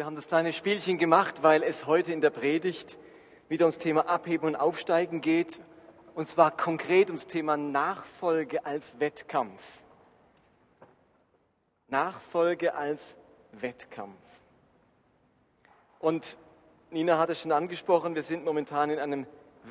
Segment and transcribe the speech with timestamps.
[0.00, 2.96] Wir haben das kleine Spielchen gemacht, weil es heute in der Predigt
[3.50, 5.60] wieder ums Thema Abheben und Aufsteigen geht.
[6.14, 9.62] Und zwar konkret ums Thema Nachfolge als Wettkampf.
[11.88, 13.14] Nachfolge als
[13.52, 14.16] Wettkampf.
[15.98, 16.38] Und
[16.90, 19.26] Nina hat es schon angesprochen, wir sind momentan in einem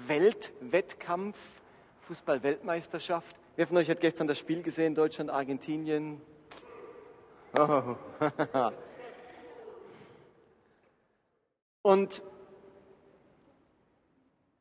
[0.05, 1.39] Weltwettkampf,
[2.07, 3.35] Fußball-Weltmeisterschaft.
[3.55, 6.21] Wer von euch hat gestern das Spiel gesehen, Deutschland, Argentinien?
[7.57, 7.95] Oh.
[11.81, 12.23] Und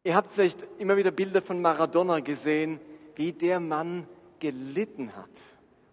[0.04, 2.80] ihr habt vielleicht immer wieder Bilder von Maradona gesehen,
[3.16, 4.06] wie der Mann
[4.38, 5.30] gelitten hat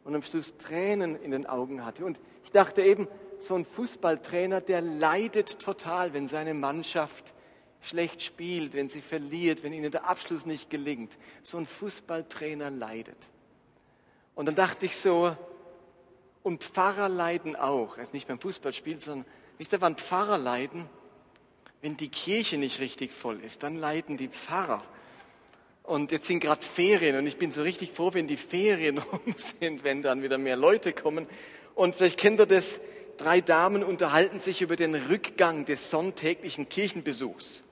[0.03, 2.05] und am Schluss Tränen in den Augen hatte.
[2.05, 3.07] Und ich dachte eben,
[3.39, 7.33] so ein Fußballtrainer, der leidet total, wenn seine Mannschaft
[7.81, 11.17] schlecht spielt, wenn sie verliert, wenn ihnen der Abschluss nicht gelingt.
[11.43, 13.29] So ein Fußballtrainer leidet.
[14.33, 15.35] Und dann dachte ich so,
[16.43, 17.97] und Pfarrer leiden auch.
[17.97, 19.25] Er ist nicht beim Fußballspiel, sondern,
[19.57, 20.87] wisst ihr, wann Pfarrer leiden?
[21.85, 24.83] Wenn die Kirche nicht richtig voll ist, dann leiden die Pfarrer.
[25.83, 29.35] Und jetzt sind gerade Ferien und ich bin so richtig froh, wenn die Ferien um
[29.37, 31.27] sind, wenn dann wieder mehr Leute kommen.
[31.75, 32.79] Und vielleicht kennt ihr das,
[33.17, 37.63] drei Damen unterhalten sich über den Rückgang des sonntäglichen Kirchenbesuchs.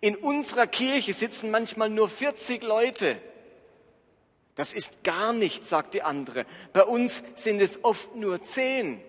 [0.00, 3.16] In unserer Kirche sitzen manchmal nur 40 Leute.
[4.56, 6.46] Das ist gar nichts, sagt die andere.
[6.72, 9.00] Bei uns sind es oft nur zehn.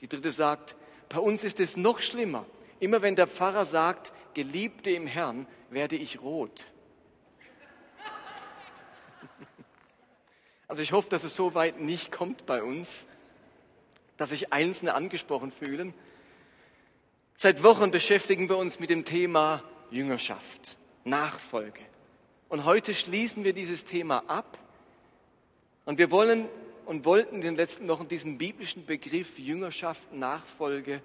[0.00, 0.76] Die dritte sagt,
[1.08, 2.46] bei uns ist es noch schlimmer.
[2.80, 6.64] Immer wenn der Pfarrer sagt, Geliebte im Herrn, werde ich rot.
[10.66, 13.06] Also ich hoffe, dass es so weit nicht kommt bei uns,
[14.16, 15.92] dass sich Einzelne angesprochen fühlen.
[17.34, 21.80] Seit Wochen beschäftigen wir uns mit dem Thema Jüngerschaft, Nachfolge.
[22.48, 24.58] Und heute schließen wir dieses Thema ab.
[25.86, 26.48] Und wir wollen
[26.86, 31.02] und wollten in den letzten Wochen diesen biblischen Begriff Jüngerschaft, Nachfolge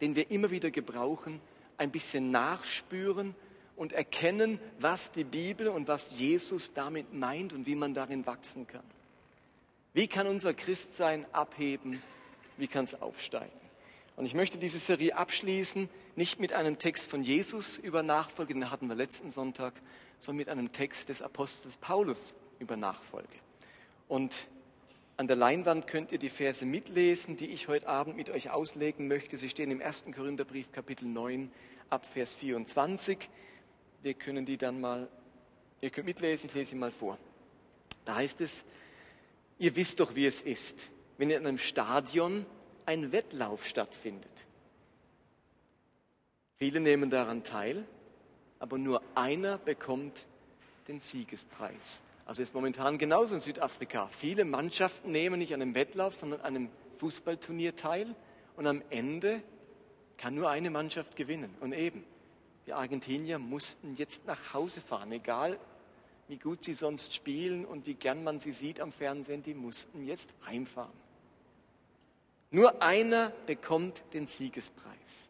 [0.00, 1.40] den wir immer wieder gebrauchen,
[1.76, 3.34] ein bisschen nachspüren
[3.76, 8.66] und erkennen, was die Bibel und was Jesus damit meint und wie man darin wachsen
[8.66, 8.84] kann.
[9.92, 12.02] Wie kann unser Christsein abheben?
[12.56, 13.52] Wie kann es aufsteigen?
[14.16, 18.70] Und ich möchte diese Serie abschließen, nicht mit einem Text von Jesus über Nachfolge, den
[18.70, 19.74] hatten wir letzten Sonntag,
[20.20, 23.28] sondern mit einem Text des Apostels Paulus über Nachfolge.
[24.06, 24.48] Und
[25.16, 29.06] an der Leinwand könnt ihr die Verse mitlesen, die ich heute Abend mit euch auslegen
[29.06, 29.36] möchte.
[29.36, 30.06] Sie stehen im 1.
[30.14, 31.52] Korintherbrief Kapitel 9
[31.88, 33.28] ab Vers 24.
[34.02, 35.08] Wir können die dann mal,
[35.80, 37.16] ihr könnt mitlesen, ich lese sie mal vor.
[38.04, 38.64] Da heißt es,
[39.58, 42.44] ihr wisst doch, wie es ist, wenn in einem Stadion
[42.84, 44.46] ein Wettlauf stattfindet.
[46.56, 47.86] Viele nehmen daran teil,
[48.58, 50.26] aber nur einer bekommt
[50.88, 52.02] den Siegespreis.
[52.26, 54.08] Also ist momentan genauso in Südafrika.
[54.08, 58.14] Viele Mannschaften nehmen nicht an einem Wettlauf, sondern an einem Fußballturnier teil.
[58.56, 59.42] Und am Ende
[60.16, 61.54] kann nur eine Mannschaft gewinnen.
[61.60, 62.04] Und eben,
[62.66, 65.58] die Argentinier mussten jetzt nach Hause fahren, egal
[66.28, 70.06] wie gut sie sonst spielen und wie gern man sie sieht am Fernsehen, die mussten
[70.06, 71.04] jetzt heimfahren.
[72.50, 75.28] Nur einer bekommt den Siegespreis.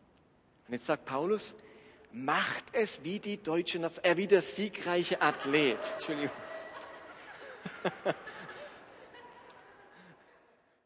[0.69, 1.56] Und jetzt sagt Paulus,
[2.12, 5.78] macht es wie die deutsche Nation, äh, wie der siegreiche Athlet.
[5.94, 6.31] Entschuldigung.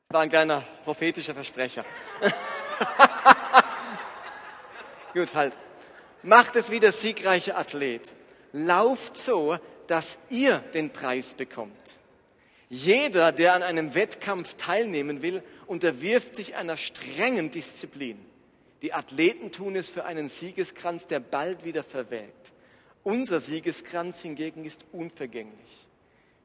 [0.09, 1.84] War ein kleiner prophetischer Versprecher.
[5.14, 5.59] Gut, halt.
[6.22, 8.12] Macht es wie der siegreiche Athlet.
[8.53, 11.76] Lauft so, dass ihr den Preis bekommt.
[12.69, 18.19] Jeder, der an einem Wettkampf teilnehmen will, unterwirft sich einer strengen Disziplin.
[18.82, 22.53] Die Athleten tun es für einen Siegeskranz, der bald wieder verwelkt.
[23.03, 25.88] Unser Siegeskranz hingegen ist unvergänglich.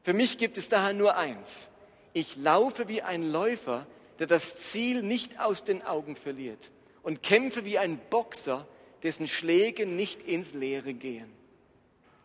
[0.04, 1.72] Für mich gibt es daher nur eins.
[2.14, 3.88] Ich laufe wie ein Läufer,
[4.20, 6.72] der das Ziel nicht aus den Augen verliert
[7.02, 8.68] und kämpfe wie ein Boxer,
[9.02, 11.32] dessen Schläge nicht ins Leere gehen.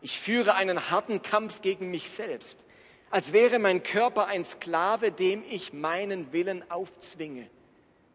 [0.01, 2.63] Ich führe einen harten Kampf gegen mich selbst,
[3.09, 7.49] als wäre mein Körper ein Sklave, dem ich meinen Willen aufzwinge.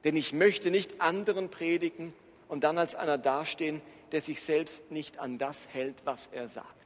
[0.05, 2.13] Denn ich möchte nicht anderen predigen
[2.49, 3.83] und dann als einer dastehen,
[4.13, 6.84] der sich selbst nicht an das hält, was er sagt.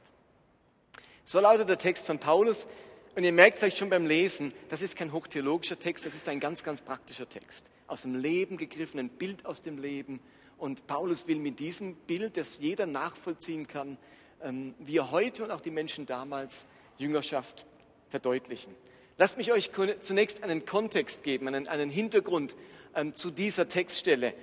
[1.31, 2.67] So lautet der Text von Paulus.
[3.15, 6.39] Und ihr merkt vielleicht schon beim Lesen, das ist kein hochtheologischer Text, das ist ein
[6.39, 7.67] ganz, ganz praktischer Text.
[7.85, 10.21] Aus dem Leben gegriffen, ein Bild aus dem Leben.
[10.57, 13.99] Und Paulus will mit diesem Bild, das jeder nachvollziehen kann,
[14.41, 16.65] ähm, wie er heute und auch die Menschen damals
[16.97, 17.67] Jüngerschaft
[18.09, 18.73] verdeutlichen.
[19.19, 19.69] Lasst mich euch
[20.01, 22.55] zunächst einen Kontext geben, einen, einen Hintergrund
[22.95, 24.33] ähm, zu dieser Textstelle.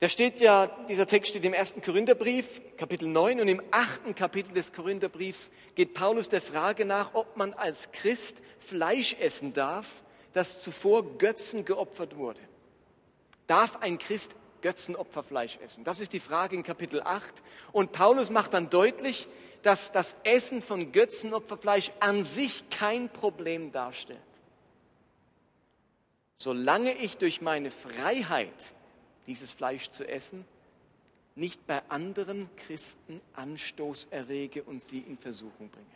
[0.00, 4.54] Da steht ja, dieser Text steht im ersten Korintherbrief, Kapitel 9, und im achten Kapitel
[4.54, 10.04] des Korintherbriefs geht Paulus der Frage nach, ob man als Christ Fleisch essen darf,
[10.34, 12.40] das zuvor Götzen geopfert wurde.
[13.48, 15.82] Darf ein Christ Götzenopferfleisch essen?
[15.82, 17.42] Das ist die Frage in Kapitel 8.
[17.72, 19.26] Und Paulus macht dann deutlich,
[19.62, 24.20] dass das Essen von Götzenopferfleisch an sich kein Problem darstellt.
[26.36, 28.74] Solange ich durch meine Freiheit,
[29.28, 30.44] dieses Fleisch zu essen,
[31.36, 35.86] nicht bei anderen Christen Anstoß errege und sie in Versuchung bringe.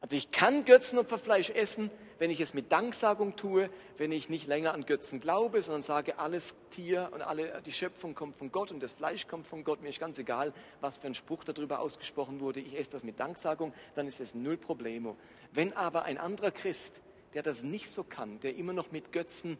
[0.00, 1.90] Also ich kann Götzenopferfleisch essen,
[2.20, 6.18] wenn ich es mit Danksagung tue, wenn ich nicht länger an Götzen glaube, sondern sage,
[6.18, 9.82] alles Tier und alle, die Schöpfung kommt von Gott und das Fleisch kommt von Gott.
[9.82, 12.60] Mir ist ganz egal, was für ein Spruch darüber ausgesprochen wurde.
[12.60, 15.16] Ich esse das mit Danksagung, dann ist es null Problemo.
[15.52, 17.00] Wenn aber ein anderer Christ,
[17.34, 19.58] der das nicht so kann, der immer noch mit Götzen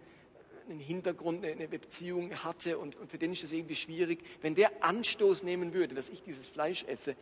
[0.68, 4.84] einen Hintergrund, eine Beziehung hatte und, und für den ist es irgendwie schwierig, wenn der
[4.84, 7.16] Anstoß nehmen würde, dass ich dieses Fleisch esse,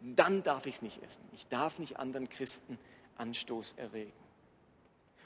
[0.00, 1.22] dann darf ich es nicht essen.
[1.32, 2.78] Ich darf nicht anderen Christen
[3.16, 4.12] Anstoß erregen.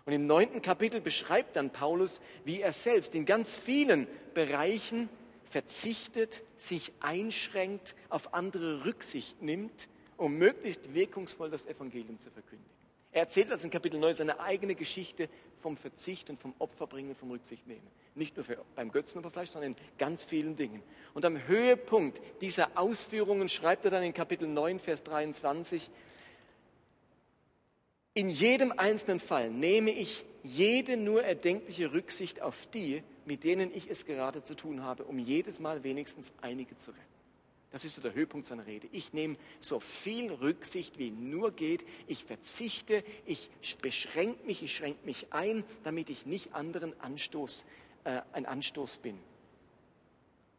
[0.05, 5.09] Und im neunten Kapitel beschreibt dann Paulus, wie er selbst in ganz vielen Bereichen
[5.51, 12.76] verzichtet, sich einschränkt, auf andere Rücksicht nimmt, um möglichst wirkungsvoll das Evangelium zu verkündigen.
[13.17, 15.31] Er erzählt also in Kapitel 9 seine eigene Geschichte
[15.63, 17.87] vom Verzicht und vom Opferbringen vom Rücksichtnehmen.
[18.15, 20.83] Nicht nur für, beim Götzenopferfleisch, sondern in ganz vielen Dingen.
[21.15, 25.89] Und am Höhepunkt dieser Ausführungen schreibt er dann in Kapitel 9, Vers 23,
[28.13, 33.89] in jedem einzelnen Fall nehme ich jede nur erdenkliche Rücksicht auf die, mit denen ich
[33.89, 37.16] es gerade zu tun habe, um jedes Mal wenigstens einige zu retten.
[37.77, 38.89] Das ist so der Höhepunkt seiner Rede.
[38.91, 41.85] Ich nehme so viel Rücksicht wie nur geht.
[42.07, 43.51] Ich verzichte, ich
[43.83, 47.67] beschränke mich, ich schränke mich ein, damit ich nicht anderen Anstoß,
[48.05, 49.19] äh, ein Anstoß bin.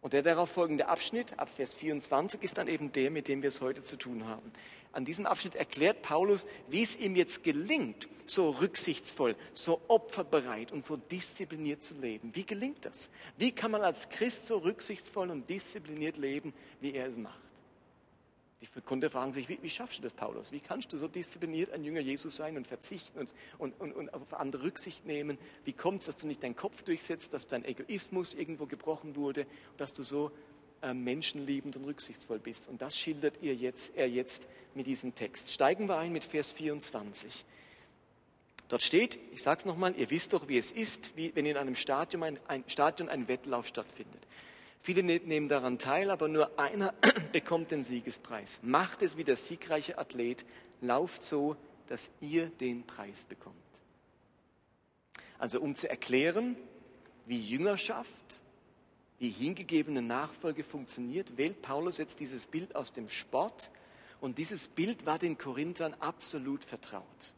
[0.07, 3.49] Und der darauf folgende Abschnitt, ab Vers 24, ist dann eben der, mit dem wir
[3.49, 4.53] es heute zu tun haben.
[4.93, 10.85] An diesem Abschnitt erklärt Paulus, wie es ihm jetzt gelingt, so rücksichtsvoll, so opferbereit und
[10.85, 12.33] so diszipliniert zu leben.
[12.33, 13.09] Wie gelingt das?
[13.35, 17.46] Wie kann man als Christ so rücksichtsvoll und diszipliniert leben, wie er es macht?
[18.61, 20.51] Die Kunde fragen sich, wie, wie, schaffst du das, Paulus?
[20.51, 24.13] Wie kannst du so diszipliniert ein Jünger Jesus sein und verzichten und, und, und, und
[24.13, 25.37] auf andere Rücksicht nehmen?
[25.63, 29.45] Wie kommt es, dass du nicht deinen Kopf durchsetzt, dass dein Egoismus irgendwo gebrochen wurde,
[29.77, 30.31] dass du so
[30.81, 32.67] äh, menschenliebend und rücksichtsvoll bist?
[32.67, 35.53] Und das schildert ihr jetzt, er jetzt mit diesem Text.
[35.53, 37.45] Steigen wir ein mit Vers 24.
[38.69, 41.57] Dort steht, ich sage es nochmal, ihr wisst doch, wie es ist, wie, wenn in
[41.57, 44.27] einem Stadion ein, ein, Stadion ein Wettlauf stattfindet.
[44.87, 46.93] Viele ne-, nehmen daran teil, aber nur einer
[47.33, 48.61] bekommt den Siegespreis.
[48.61, 50.45] Macht es wie der siegreiche Athlet,
[50.79, 51.57] lauft so,
[51.87, 53.57] dass ihr den Preis bekommt.
[55.39, 56.55] Also um zu erklären,
[57.25, 58.41] wie Jüngerschaft,
[59.19, 63.69] wie hingegebene Nachfolge funktioniert, wählt Paulus jetzt dieses Bild aus dem Sport.
[64.21, 67.33] Und dieses Bild war den Korinthern absolut vertraut.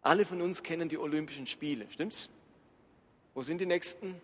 [0.00, 2.30] Alle von uns kennen die Olympischen Spiele, stimmt's?
[3.34, 4.18] Wo sind die nächsten?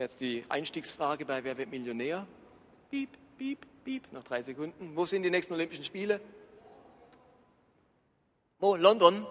[0.00, 2.26] Jetzt die Einstiegsfrage bei Wer wird Millionär?
[2.90, 4.96] Piep, piep, piep, nach drei Sekunden.
[4.96, 6.22] Wo sind die nächsten Olympischen Spiele?
[8.58, 8.76] Wo?
[8.76, 9.26] London.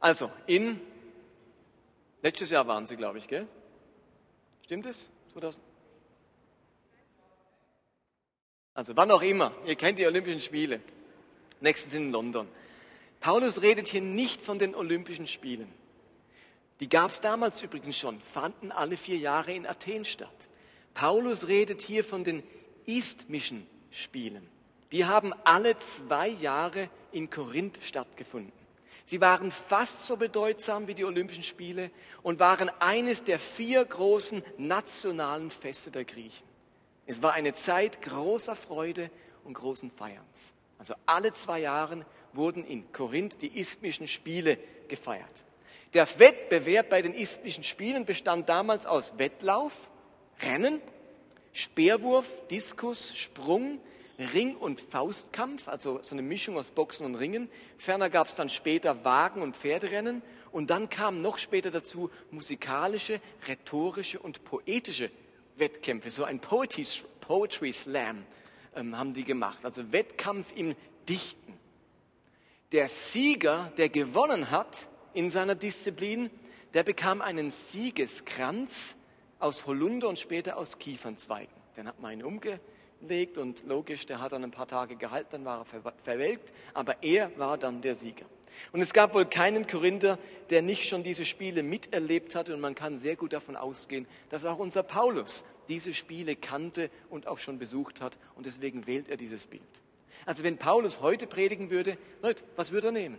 [0.00, 0.78] Also, in,
[2.20, 3.48] letztes Jahr waren sie, glaube ich, gell?
[4.66, 5.08] Stimmt es?
[5.32, 5.64] 2000?
[8.74, 9.52] Also, wann auch immer.
[9.64, 10.80] Ihr kennt die Olympischen Spiele.
[11.60, 12.46] Nächstens in London.
[13.20, 15.72] Paulus redet hier nicht von den Olympischen Spielen.
[16.80, 20.48] Die gab es damals übrigens schon, fanden alle vier Jahre in Athen statt.
[20.92, 22.42] Paulus redet hier von den
[22.86, 24.46] Isthmischen Spielen.
[24.92, 28.52] Die haben alle zwei Jahre in Korinth stattgefunden.
[29.06, 31.90] Sie waren fast so bedeutsam wie die Olympischen Spiele
[32.22, 36.46] und waren eines der vier großen nationalen Feste der Griechen.
[37.06, 39.10] Es war eine Zeit großer Freude
[39.44, 40.54] und großen Feierns.
[40.78, 44.58] Also alle zwei Jahre wurden in Korinth die Isthmischen Spiele
[44.88, 45.43] gefeiert.
[45.94, 49.72] Der Wettbewerb bei den Isthmischen Spielen bestand damals aus Wettlauf,
[50.42, 50.80] Rennen,
[51.52, 53.80] Speerwurf, Diskus, Sprung,
[54.18, 57.48] Ring- und Faustkampf, also so eine Mischung aus Boxen und Ringen.
[57.78, 60.22] Ferner gab es dann später Wagen- und Pferderennen.
[60.50, 65.10] Und dann kamen noch später dazu musikalische, rhetorische und poetische
[65.56, 66.10] Wettkämpfe.
[66.10, 66.84] So ein Poetry,
[67.20, 68.24] Poetry Slam
[68.74, 69.58] ähm, haben die gemacht.
[69.62, 70.74] Also Wettkampf im
[71.08, 71.58] Dichten.
[72.72, 76.30] Der Sieger, der gewonnen hat, in seiner Disziplin,
[76.74, 78.96] der bekam einen Siegeskranz
[79.38, 81.54] aus Holunder und später aus Kiefernzweigen.
[81.76, 85.44] Den hat man ihn umgelegt und logisch, der hat dann ein paar Tage gehalten, dann
[85.44, 88.26] war er verwelkt, aber er war dann der Sieger.
[88.72, 90.18] Und es gab wohl keinen Korinther,
[90.50, 94.44] der nicht schon diese Spiele miterlebt hatte und man kann sehr gut davon ausgehen, dass
[94.44, 99.16] auch unser Paulus diese Spiele kannte und auch schon besucht hat und deswegen wählt er
[99.16, 99.62] dieses Bild.
[100.26, 103.18] Also wenn Paulus heute predigen würde, Leute, was würde er nehmen?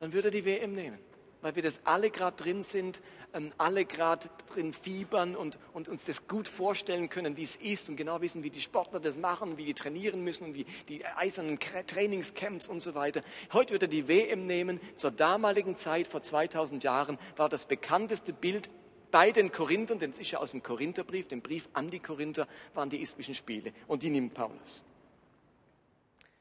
[0.00, 0.98] Dann würde er die WM nehmen
[1.42, 3.00] weil wir das alle gerade drin sind,
[3.32, 7.88] ähm, alle gerade drin fiebern und, und uns das gut vorstellen können, wie es ist
[7.88, 11.58] und genau wissen, wie die Sportler das machen, wie die trainieren müssen wie die eisernen
[11.58, 13.22] Trainingscamps und so weiter.
[13.52, 14.80] Heute wird er die WM nehmen.
[14.96, 18.68] Zur damaligen Zeit, vor 2000 Jahren, war das bekannteste Bild
[19.10, 22.46] bei den Korinthern, denn es ist ja aus dem Korintherbrief, dem Brief an die Korinther,
[22.74, 23.72] waren die isthmischen Spiele.
[23.86, 24.84] Und die nimmt Paulus.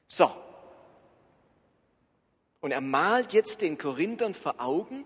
[0.08, 0.32] So,
[2.62, 5.06] und er malt jetzt den Korinthern vor Augen,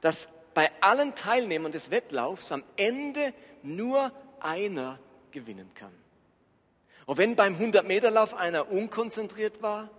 [0.00, 3.32] dass bei allen Teilnehmern des Wettlaufs am Ende
[3.62, 4.98] nur einer
[5.30, 5.92] gewinnen kann.
[7.06, 9.90] Und wenn beim 100-Meter-Lauf einer unkonzentriert war,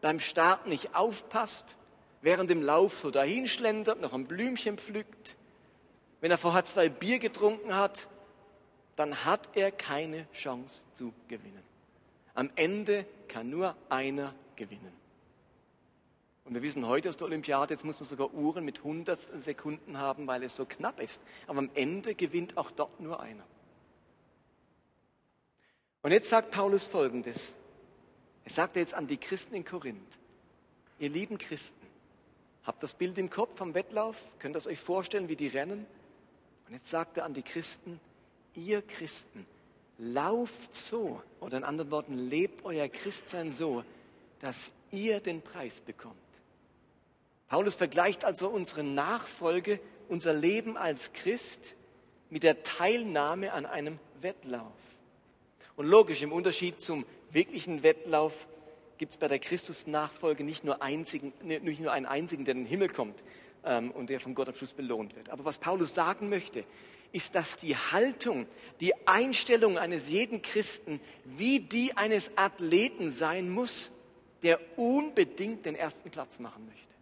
[0.00, 1.76] beim Start nicht aufpasst,
[2.22, 5.36] während dem Lauf so dahinschlendert, noch ein Blümchen pflückt,
[6.20, 8.08] wenn er vorher zwei Bier getrunken hat,
[8.96, 11.62] dann hat er keine Chance zu gewinnen.
[12.34, 14.92] Am Ende kann nur einer gewinnen.
[16.46, 19.98] Und wir wissen heute aus der Olympiade, jetzt muss man sogar Uhren mit 100 Sekunden
[19.98, 21.20] haben, weil es so knapp ist.
[21.48, 23.44] Aber am Ende gewinnt auch dort nur einer.
[26.02, 27.56] Und jetzt sagt Paulus Folgendes.
[28.44, 30.18] Er sagt jetzt an die Christen in Korinth,
[31.00, 31.84] ihr lieben Christen,
[32.62, 35.84] habt das Bild im Kopf vom Wettlauf, könnt ihr euch vorstellen, wie die rennen?
[36.68, 38.00] Und jetzt sagt er an die Christen,
[38.54, 39.46] ihr Christen,
[39.98, 43.82] lauft so, oder in anderen Worten, lebt euer Christsein so,
[44.38, 46.25] dass ihr den Preis bekommt.
[47.48, 51.76] Paulus vergleicht also unsere Nachfolge, unser Leben als Christ
[52.30, 54.72] mit der Teilnahme an einem Wettlauf.
[55.76, 58.32] Und logisch, im Unterschied zum wirklichen Wettlauf
[58.98, 62.66] gibt es bei der Christus-Nachfolge nicht, nur einzigen, nicht nur einen einzigen, der in den
[62.66, 63.22] Himmel kommt
[63.64, 65.28] ähm, und der von Gott am Schluss belohnt wird.
[65.28, 66.64] Aber was Paulus sagen möchte,
[67.12, 68.46] ist, dass die Haltung,
[68.80, 73.92] die Einstellung eines jeden Christen wie die eines Athleten sein muss,
[74.42, 76.95] der unbedingt den ersten Platz machen möchte.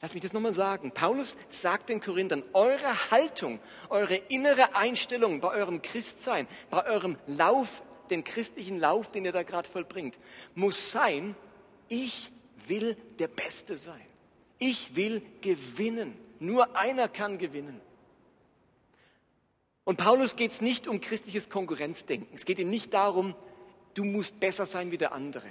[0.00, 0.92] Lass mich das nochmal sagen.
[0.92, 7.82] Paulus sagt den Korinthern, eure Haltung, eure innere Einstellung bei eurem Christsein, bei eurem Lauf,
[8.10, 10.16] den christlichen Lauf, den ihr da gerade vollbringt,
[10.54, 11.34] muss sein,
[11.88, 12.30] ich
[12.68, 14.00] will der Beste sein.
[14.58, 16.16] Ich will gewinnen.
[16.38, 17.80] Nur einer kann gewinnen.
[19.84, 22.28] Und Paulus geht es nicht um christliches Konkurrenzdenken.
[22.36, 23.34] Es geht ihm nicht darum,
[23.94, 25.50] du musst besser sein wie der andere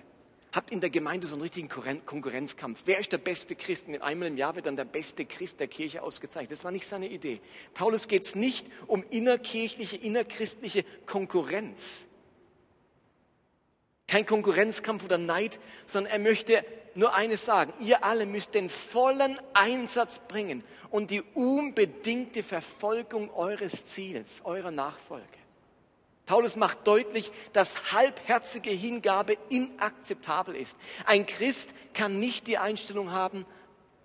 [0.51, 2.81] habt in der Gemeinde so einen richtigen Konkurrenzkampf.
[2.85, 3.87] Wer ist der beste Christ?
[3.87, 6.51] Und einmal im Jahr wird dann der beste Christ der Kirche ausgezeichnet.
[6.51, 7.41] Das war nicht seine Idee.
[7.73, 12.07] Paulus geht es nicht um innerkirchliche, innerchristliche Konkurrenz.
[14.07, 16.63] Kein Konkurrenzkampf oder Neid, sondern er möchte
[16.95, 17.73] nur eines sagen.
[17.79, 25.25] Ihr alle müsst den vollen Einsatz bringen und die unbedingte Verfolgung eures Ziels, eurer Nachfolge.
[26.27, 30.77] Paulus macht deutlich, dass halbherzige Hingabe inakzeptabel ist.
[31.05, 33.45] Ein Christ kann nicht die Einstellung haben,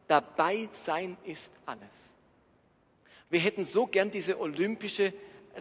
[0.07, 2.15] dabei sein ist alles.
[3.29, 5.13] Wir hätten so gern diese olympische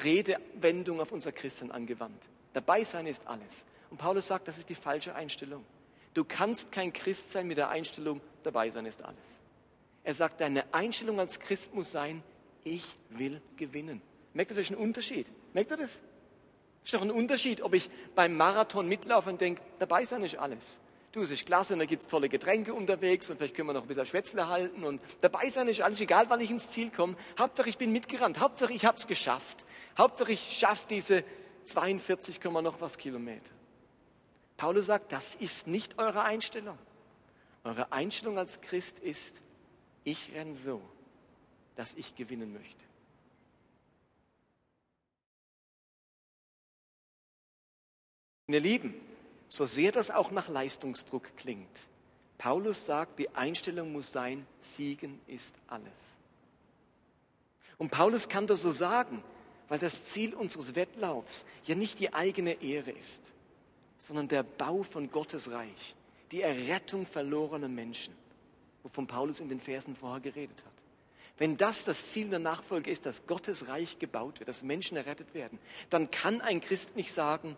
[0.03, 2.21] Redewendung auf unser Christen angewandt.
[2.53, 3.65] Dabei sein ist alles.
[3.89, 5.65] Und Paulus sagt, das ist die falsche Einstellung.
[6.13, 9.41] Du kannst kein Christ sein mit der Einstellung, dabei sein ist alles.
[10.03, 12.21] Er sagt, deine Einstellung als Christ muss sein,
[12.63, 14.01] ich will gewinnen.
[14.33, 15.27] Merkt ihr das ist ein Unterschied?
[15.53, 16.01] Merkt ihr das?
[16.83, 20.79] Ist doch ein Unterschied, ob ich beim Marathon mitlaufe und denke, dabei ist alles.
[21.11, 23.73] Du, es ist klasse, und da gibt es tolle Getränke unterwegs und vielleicht können wir
[23.73, 27.15] noch ein bisschen Schwätzle halten und dabei ist alles, egal wann ich ins Ziel komme.
[27.37, 29.65] Hauptsache ich bin mitgerannt, Hauptsache ich habe es geschafft.
[29.97, 31.25] Hauptsache ich schaffe diese
[31.65, 33.51] 42, noch was Kilometer.
[34.55, 36.77] Paulus sagt, das ist nicht eure Einstellung.
[37.63, 39.41] Eure Einstellung als Christ ist,
[40.03, 40.81] ich renne so,
[41.75, 42.85] dass ich gewinnen möchte.
[48.53, 48.93] Ihr Lieben,
[49.47, 51.69] so sehr das auch nach Leistungsdruck klingt,
[52.37, 56.17] Paulus sagt, die Einstellung muss sein, Siegen ist alles.
[57.77, 59.23] Und Paulus kann das so sagen,
[59.67, 63.21] weil das Ziel unseres Wettlaufs ja nicht die eigene Ehre ist,
[63.97, 65.95] sondern der Bau von Gottes Reich,
[66.31, 68.15] die Errettung verlorener Menschen,
[68.83, 70.73] wovon Paulus in den Versen vorher geredet hat.
[71.37, 75.33] Wenn das das Ziel der Nachfolge ist, dass Gottes Reich gebaut wird, dass Menschen errettet
[75.33, 77.55] werden, dann kann ein Christ nicht sagen,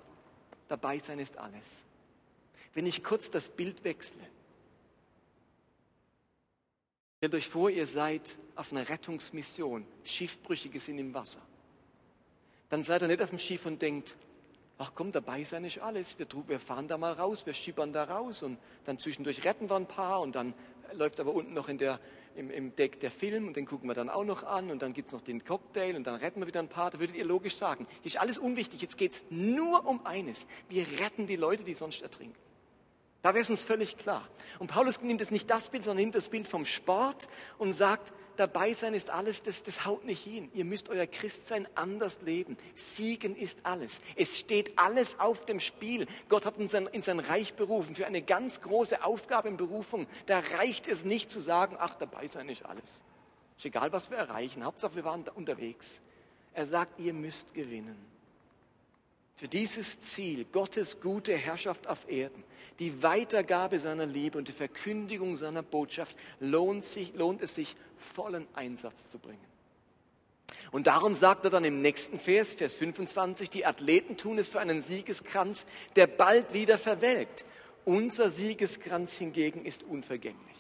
[0.74, 1.86] dabei sein ist alles.
[2.74, 4.24] Wenn ich kurz das Bild wechsle,
[7.18, 11.42] stellt euch vor, ihr seid auf einer Rettungsmission, Schiffbrüchige sind im Wasser.
[12.70, 14.16] Dann seid ihr nicht auf dem Schiff und denkt,
[14.80, 18.06] ach komm, dabei sein ist alles, wir, wir fahren da mal raus, wir schippern da
[18.06, 20.56] raus und dann zwischendurch retten wir ein paar und dann
[20.94, 22.00] läuft aber unten noch in der
[22.36, 24.94] im, im Deck der Film und den gucken wir dann auch noch an und dann
[24.94, 26.92] gibt es noch den Cocktail und dann retten wir wieder ein paar.
[26.92, 30.48] Da würdet ihr logisch sagen, hier ist alles unwichtig, jetzt geht es nur um eines.
[30.70, 32.38] Wir retten die Leute, die sonst ertrinken.
[33.22, 34.28] Da wäre es uns völlig klar.
[34.60, 38.12] Und Paulus nimmt jetzt nicht das Bild, sondern nimmt das Bild vom Sport und sagt,
[38.36, 40.50] dabei sein ist alles, das, das haut nicht hin.
[40.54, 42.58] Ihr müsst euer Christsein anders leben.
[42.76, 44.02] Siegen ist alles.
[44.16, 46.08] Es steht alles auf dem Spiel.
[46.30, 50.08] Gott hat uns in sein Reich berufen für eine ganz große Aufgabe in Berufung.
[50.26, 53.02] Da reicht es nicht zu sagen, ach, dabei sein ist alles.
[53.58, 54.64] Ist egal, was wir erreichen.
[54.64, 56.02] Hauptsache, wir waren unterwegs.
[56.54, 58.13] Er sagt, ihr müsst gewinnen.
[59.36, 62.44] Für dieses Ziel, Gottes gute Herrschaft auf Erden,
[62.80, 68.48] die Weitergabe seiner Liebe und die Verkündigung seiner Botschaft, lohnt, sich, lohnt es sich, vollen
[68.54, 69.54] Einsatz zu bringen.
[70.72, 74.60] Und darum sagt er dann im nächsten Vers, Vers 25, die Athleten tun es für
[74.60, 77.46] einen Siegeskranz, der bald wieder verwelkt.
[77.86, 80.58] Unser Siegeskranz hingegen ist unvergänglich.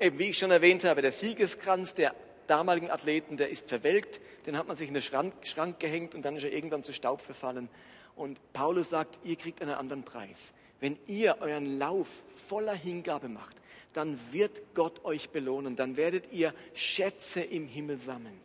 [0.00, 2.14] Eben wie ich schon erwähnt habe, der Siegeskranz der
[2.48, 6.22] damaligen Athleten, der ist verwelkt, den hat man sich in den Schrank, Schrank gehängt und
[6.22, 7.68] dann ist er irgendwann zu Staub verfallen.
[8.16, 10.52] Und Paulus sagt, ihr kriegt einen anderen Preis.
[10.80, 13.56] Wenn ihr euren Lauf voller Hingabe macht,
[13.92, 15.76] dann wird Gott euch belohnen.
[15.76, 18.40] Dann werdet ihr Schätze im Himmel sammeln.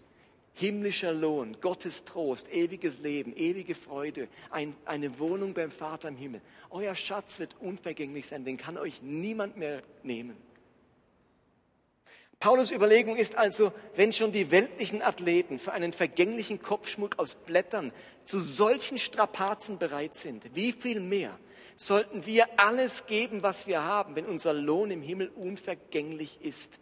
[0.55, 6.41] Himmlischer Lohn, Gottes Trost, ewiges Leben, ewige Freude, ein, eine Wohnung beim Vater im Himmel.
[6.69, 10.37] Euer Schatz wird unvergänglich sein, den kann euch niemand mehr nehmen.
[12.43, 17.93] Paulus Überlegung ist also, wenn schon die weltlichen Athleten für einen vergänglichen Kopfschmuck aus Blättern
[18.25, 21.39] zu solchen Strapazen bereit sind, wie viel mehr
[21.77, 26.79] sollten wir alles geben, was wir haben, wenn unser Lohn im Himmel unvergänglich ist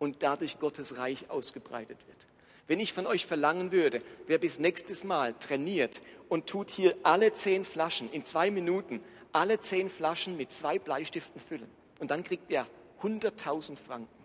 [0.00, 2.26] und dadurch Gottes Reich ausgebreitet wird.
[2.66, 7.32] Wenn ich von euch verlangen würde, wer bis nächstes Mal trainiert und tut hier alle
[7.32, 12.50] zehn Flaschen in zwei Minuten, alle zehn Flaschen mit zwei Bleistiften füllen und dann kriegt
[12.50, 12.66] er
[13.02, 14.15] 100.000 Franken,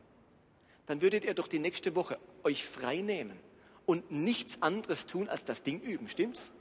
[0.88, 3.40] dann würdet ihr doch die nächste Woche euch frei nehmen
[3.86, 6.08] und nichts anderes tun, als das Ding üben.
[6.08, 6.52] Stimmt's?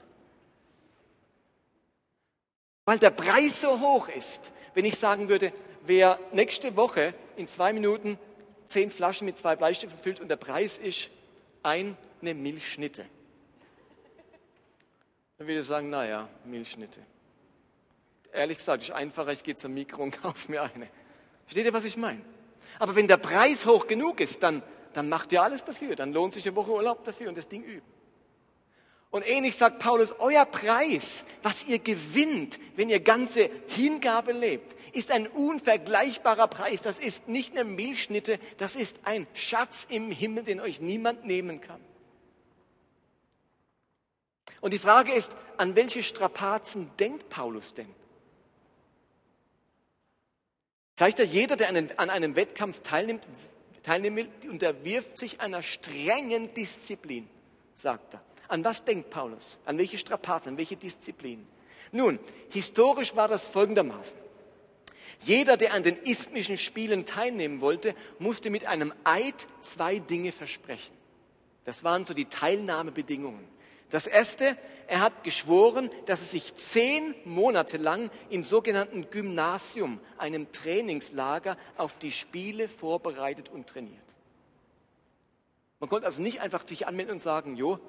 [2.84, 5.52] Weil der Preis so hoch ist, wenn ich sagen würde,
[5.84, 8.18] wer nächste Woche in zwei Minuten
[8.66, 11.10] zehn Flaschen mit zwei Bleistiften füllt und der Preis ist
[11.62, 13.06] eine Milchschnitte.
[15.38, 17.00] Dann würde ich sagen, naja, Milchschnitte.
[18.32, 20.88] Ehrlich gesagt, ist einfacher, ich gehe zum Mikro und kaufe mir eine.
[21.45, 22.21] Versteht ihr, was ich meine?
[22.78, 25.97] Aber wenn der Preis hoch genug ist, dann, dann macht ihr alles dafür.
[25.97, 27.87] Dann lohnt sich eine Woche Urlaub dafür und das Ding üben.
[29.11, 35.11] Und ähnlich sagt Paulus, euer Preis, was ihr gewinnt, wenn ihr ganze Hingabe lebt, ist
[35.11, 36.80] ein unvergleichbarer Preis.
[36.80, 41.61] Das ist nicht eine Milchschnitte, das ist ein Schatz im Himmel, den euch niemand nehmen
[41.61, 41.80] kann.
[44.61, 48.00] Und die Frage ist, an welche Strapazen denkt Paulus denn?
[51.00, 53.26] Zeigt er, jeder, der an einem Wettkampf teilnimmt,
[53.82, 57.26] teilnehmen will, unterwirft sich einer strengen Disziplin,
[57.75, 58.21] sagt er.
[58.49, 59.58] An was denkt Paulus?
[59.65, 61.47] An welche Strapazen, an welche Disziplin?
[61.91, 62.19] Nun,
[62.50, 64.19] historisch war das folgendermaßen.
[65.23, 70.95] Jeder, der an den isthmischen Spielen teilnehmen wollte, musste mit einem Eid zwei Dinge versprechen.
[71.65, 73.49] Das waren so die Teilnahmebedingungen.
[73.90, 80.50] Das erste, er hat geschworen, dass er sich zehn Monate lang im sogenannten Gymnasium, einem
[80.52, 83.98] Trainingslager, auf die Spiele vorbereitet und trainiert.
[85.80, 87.80] Man konnte also nicht einfach sich anmelden und sagen, jo,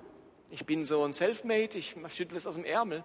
[0.49, 3.03] ich bin so ein Selfmade, ich schüttle es aus dem Ärmel.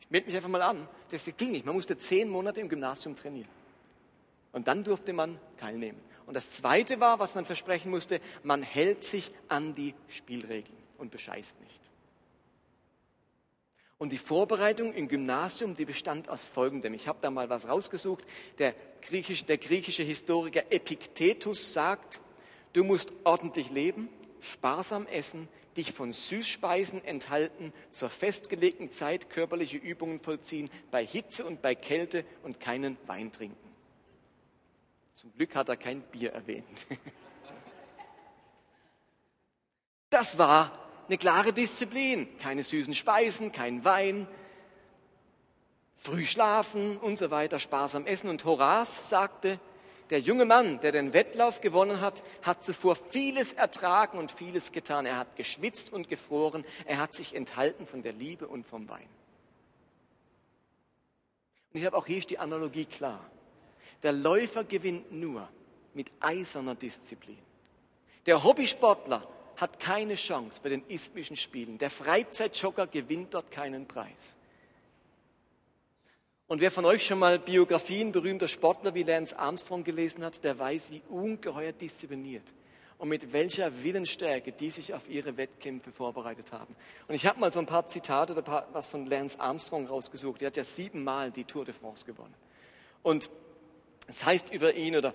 [0.00, 0.88] Ich melde mich einfach mal an.
[1.10, 1.66] Das ging nicht.
[1.66, 3.48] Man musste zehn Monate im Gymnasium trainieren.
[4.52, 6.00] Und dann durfte man teilnehmen.
[6.26, 11.10] Und das Zweite war, was man versprechen musste, man hält sich an die Spielregeln und
[11.10, 11.80] bescheißt nicht.
[13.98, 16.94] Und die Vorbereitung im Gymnasium, die bestand aus Folgendem.
[16.94, 18.24] Ich habe da mal was rausgesucht.
[18.58, 22.20] Der griechische, der griechische Historiker Epiktetus sagt,
[22.74, 24.08] du musst ordentlich leben,
[24.40, 31.60] sparsam essen, dich von Süßspeisen enthalten, zur festgelegten Zeit körperliche Übungen vollziehen, bei Hitze und
[31.60, 33.56] bei Kälte und keinen Wein trinken.
[35.16, 36.66] Zum Glück hat er kein Bier erwähnt.
[40.10, 42.38] Das war eine klare Disziplin.
[42.38, 44.26] Keine süßen Speisen, kein Wein,
[45.96, 48.30] früh schlafen und so weiter, sparsam essen.
[48.30, 49.58] Und Horaz sagte,
[50.10, 55.04] der junge Mann, der den Wettlauf gewonnen hat, hat zuvor vieles ertragen und vieles getan.
[55.04, 56.64] Er hat geschwitzt und gefroren.
[56.86, 59.08] Er hat sich enthalten von der Liebe und vom Wein.
[61.72, 63.20] Und ich habe auch hier die Analogie klar.
[64.02, 65.48] Der Läufer gewinnt nur
[65.92, 67.38] mit eiserner Disziplin.
[68.24, 69.26] Der Hobbysportler
[69.58, 71.78] hat keine Chance bei den isthmischen Spielen.
[71.78, 74.36] Der Freizeitjogger gewinnt dort keinen Preis.
[76.46, 80.58] Und wer von euch schon mal Biografien berühmter Sportler wie Lance Armstrong gelesen hat, der
[80.58, 82.44] weiß, wie ungeheuer diszipliniert
[82.96, 86.74] und mit welcher Willensstärke die sich auf ihre Wettkämpfe vorbereitet haben.
[87.06, 90.40] Und ich habe mal so ein paar Zitate oder was von Lance Armstrong rausgesucht.
[90.40, 92.34] Der hat ja siebenmal die Tour de France gewonnen.
[93.02, 93.30] Und
[94.06, 95.14] es heißt über ihn oder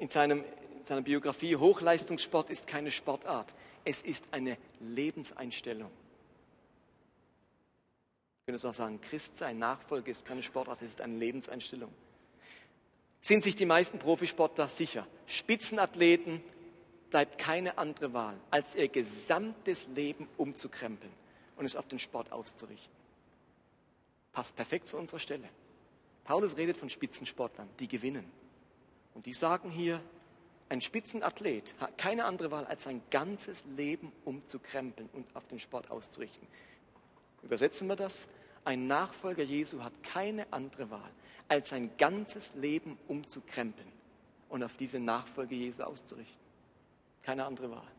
[0.00, 5.90] in, seinem, in seiner Biografie, Hochleistungssport ist keine Sportart, es ist eine Lebenseinstellung.
[8.40, 11.92] Ich könnte auch sagen, Christ sein, Nachfolge ist keine Sportart, es ist eine Lebenseinstellung.
[13.20, 15.06] Sind sich die meisten Profisportler sicher?
[15.26, 16.42] Spitzenathleten
[17.10, 21.12] bleibt keine andere Wahl, als ihr gesamtes Leben umzukrempeln
[21.56, 22.96] und es auf den Sport auszurichten.
[24.32, 25.48] Passt perfekt zu unserer Stelle.
[26.24, 28.24] Paulus redet von Spitzensportlern, die gewinnen.
[29.14, 30.02] Und die sagen hier,
[30.72, 35.90] ein Spitzenathlet hat keine andere Wahl, als sein ganzes Leben umzukrempeln und auf den Sport
[35.90, 36.48] auszurichten.
[37.42, 38.26] Übersetzen wir das?
[38.64, 41.10] Ein Nachfolger Jesu hat keine andere Wahl,
[41.48, 43.92] als sein ganzes Leben umzukrempeln
[44.48, 46.40] und auf diese Nachfolge Jesu auszurichten.
[47.22, 47.92] Keine andere Wahl.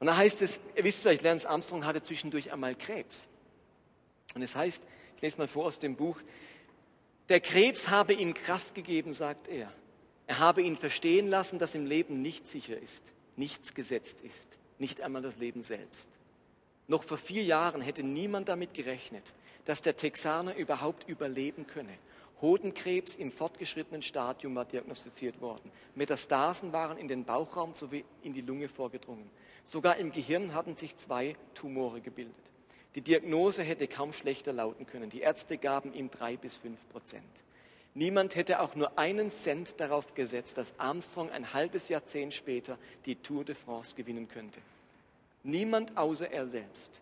[0.00, 3.28] Und da heißt es, ihr wisst vielleicht, Lance Armstrong hatte zwischendurch einmal Krebs.
[4.34, 4.82] Und es heißt,
[5.16, 6.22] ich lese mal vor aus dem Buch,
[7.28, 9.70] der Krebs habe ihm Kraft gegeben, sagt er.
[10.28, 13.02] Er habe ihn verstehen lassen, dass im Leben nichts sicher ist,
[13.36, 16.10] nichts gesetzt ist, nicht einmal das Leben selbst.
[16.86, 19.24] Noch vor vier Jahren hätte niemand damit gerechnet,
[19.64, 21.94] dass der Texaner überhaupt überleben könne.
[22.42, 25.72] Hodenkrebs im fortgeschrittenen Stadium war diagnostiziert worden.
[25.94, 29.30] Metastasen waren in den Bauchraum sowie in die Lunge vorgedrungen.
[29.64, 32.34] Sogar im Gehirn hatten sich zwei Tumore gebildet.
[32.94, 35.08] Die Diagnose hätte kaum schlechter lauten können.
[35.08, 37.24] Die Ärzte gaben ihm drei bis fünf Prozent.
[37.98, 43.16] Niemand hätte auch nur einen Cent darauf gesetzt, dass Armstrong ein halbes Jahrzehnt später die
[43.16, 44.60] Tour de France gewinnen könnte.
[45.42, 46.92] Niemand außer er selbst.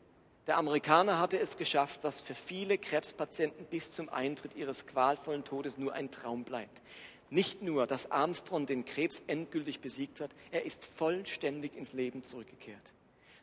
[0.47, 5.77] Der Amerikaner hatte es geschafft, was für viele Krebspatienten bis zum Eintritt ihres qualvollen Todes
[5.77, 6.81] nur ein Traum bleibt.
[7.29, 12.95] Nicht nur, dass Armstrong den Krebs endgültig besiegt hat, er ist vollständig ins Leben zurückgekehrt.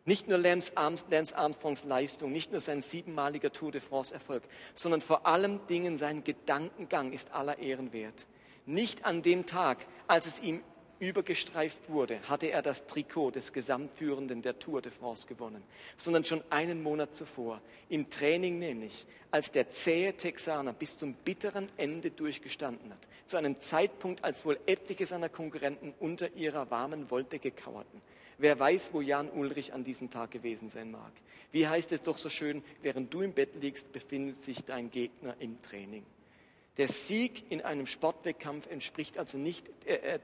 [0.06, 4.44] Nicht nur Lance Armstrongs Leistung, nicht nur sein siebenmaliger Tour de France Erfolg,
[4.76, 8.26] sondern vor allem Dingen sein Gedankengang ist aller Ehren wert.
[8.66, 10.62] Nicht an dem Tag, als es ihm
[11.00, 15.64] übergestreift wurde, hatte er das Trikot des Gesamtführenden der Tour de France gewonnen,
[15.98, 21.70] sondern schon einen Monat zuvor, im Training nämlich, als der zähe Texaner bis zum bitteren
[21.78, 27.52] Ende durchgestanden hat, zu einem Zeitpunkt, als wohl etliche seiner Konkurrenten unter ihrer warmen Wolldecke
[27.52, 28.02] kauerten.
[28.38, 31.12] Wer weiß, wo Jan Ulrich an diesem Tag gewesen sein mag.
[31.52, 35.36] Wie heißt es doch so schön, während du im Bett liegst, befindet sich dein Gegner
[35.40, 36.06] im Training.
[36.78, 40.20] Der Sieg in einem Sportwettkampf entspricht also nicht, äh, äh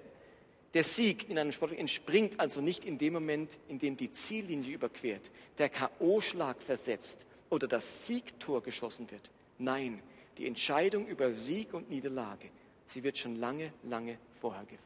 [0.74, 4.76] der Sieg in einem Sport entspringt also nicht in dem Moment, in dem die Ziellinie
[4.76, 9.32] überquert, der K.O.-Schlag versetzt oder das Siegtor geschossen wird.
[9.58, 10.02] Nein,
[10.38, 12.50] die Entscheidung über Sieg und Niederlage,
[12.88, 14.84] sie wird schon lange, lange vorher gewählt.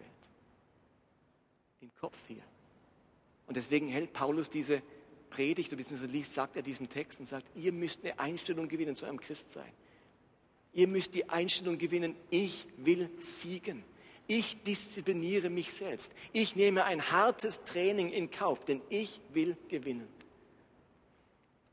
[1.82, 2.44] Im Kopf hier.
[3.54, 4.82] Und deswegen hält Paulus diese
[5.30, 9.20] Predigt, liest, sagt er diesen Text und sagt, ihr müsst eine Einstellung gewinnen zu einem
[9.20, 9.72] Christsein.
[10.74, 13.84] Ihr müsst die Einstellung gewinnen, ich will siegen.
[14.26, 16.14] Ich diszipliniere mich selbst.
[16.32, 20.08] Ich nehme ein hartes Training in Kauf, denn ich will gewinnen.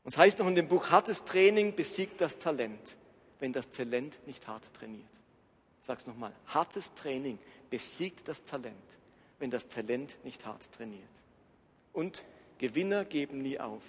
[0.03, 2.95] Und es heißt noch in dem Buch, hartes Training besiegt das Talent,
[3.39, 5.09] wenn das Talent nicht hart trainiert.
[5.79, 7.39] Ich sage es nochmal, hartes Training
[7.71, 8.75] besiegt das Talent,
[9.39, 11.20] wenn das Talent nicht hart trainiert.
[11.93, 12.23] Und
[12.57, 13.83] Gewinner geben nie auf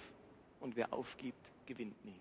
[0.59, 2.19] und wer aufgibt, gewinnt nie.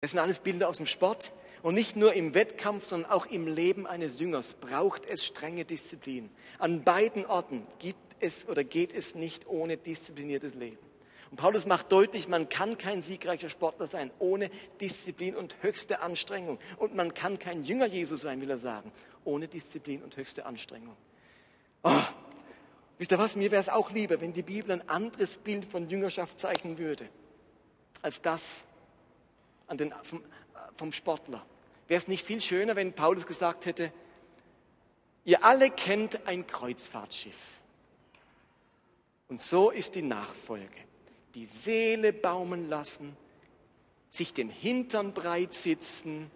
[0.00, 1.32] Das sind alles Bilder aus dem Sport.
[1.62, 6.30] Und nicht nur im Wettkampf, sondern auch im Leben eines Jüngers braucht es strenge Disziplin.
[6.58, 10.78] An beiden Orten gibt es oder geht es nicht ohne diszipliniertes Leben.
[11.30, 16.60] Und Paulus macht deutlich, man kann kein siegreicher Sportler sein ohne Disziplin und höchste Anstrengung.
[16.76, 18.92] Und man kann kein Jünger Jesu sein, will er sagen,
[19.24, 20.96] ohne Disziplin und höchste Anstrengung.
[21.82, 21.90] Oh,
[22.98, 25.88] wisst ihr was, mir wäre es auch lieber, wenn die Bibel ein anderes Bild von
[25.88, 27.08] Jüngerschaft zeichnen würde,
[28.02, 28.64] als das
[29.66, 30.22] an den, vom,
[30.76, 31.44] vom Sportler.
[31.88, 33.92] Wäre es nicht viel schöner, wenn Paulus gesagt hätte,
[35.24, 37.34] ihr alle kennt ein Kreuzfahrtschiff.
[39.28, 40.68] Und so ist die Nachfolge.
[41.34, 43.16] Die Seele baumen lassen,
[44.10, 46.30] sich den Hintern breit sitzen,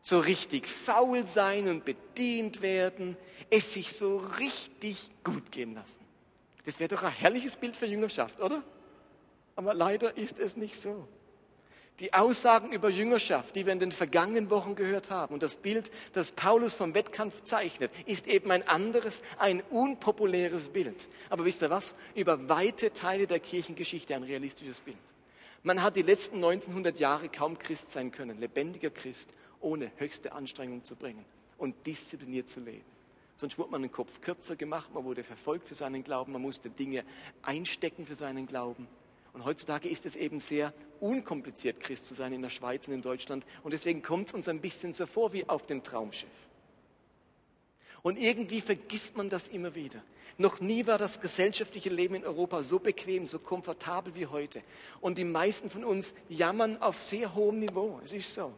[0.00, 3.16] so richtig faul sein und bedient werden,
[3.50, 6.00] es sich so richtig gut gehen lassen.
[6.64, 8.62] Das wäre doch ein herrliches Bild für Jüngerschaft, oder?
[9.56, 11.08] Aber leider ist es nicht so.
[12.00, 15.90] Die Aussagen über Jüngerschaft, die wir in den vergangenen Wochen gehört haben und das Bild,
[16.12, 21.08] das Paulus vom Wettkampf zeichnet, ist eben ein anderes, ein unpopuläres Bild.
[21.28, 21.96] Aber wisst ihr was?
[22.14, 24.96] Über weite Teile der Kirchengeschichte ein realistisches Bild.
[25.64, 29.28] Man hat die letzten 1900 Jahre kaum Christ sein können, lebendiger Christ,
[29.60, 31.24] ohne höchste Anstrengung zu bringen
[31.58, 32.84] und diszipliniert zu leben.
[33.36, 36.70] Sonst wurde man den Kopf kürzer gemacht, man wurde verfolgt für seinen Glauben, man musste
[36.70, 37.04] Dinge
[37.42, 38.88] einstecken für seinen Glauben.
[39.32, 43.02] Und heutzutage ist es eben sehr unkompliziert, Christ zu sein in der Schweiz und in
[43.02, 43.46] Deutschland.
[43.62, 46.28] Und deswegen kommt es uns ein bisschen so vor wie auf dem Traumschiff.
[48.02, 50.02] Und irgendwie vergisst man das immer wieder.
[50.38, 54.62] Noch nie war das gesellschaftliche Leben in Europa so bequem, so komfortabel wie heute.
[55.00, 58.00] Und die meisten von uns jammern auf sehr hohem Niveau.
[58.04, 58.52] Es ist so.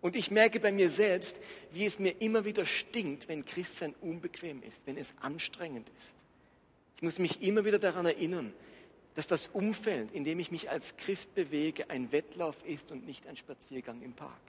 [0.00, 1.40] Und ich merke bei mir selbst,
[1.72, 6.16] wie es mir immer wieder stinkt, wenn Christsein unbequem ist, wenn es anstrengend ist.
[6.96, 8.52] Ich muss mich immer wieder daran erinnern,
[9.14, 13.26] dass das Umfeld, in dem ich mich als Christ bewege, ein Wettlauf ist und nicht
[13.26, 14.40] ein Spaziergang im Park.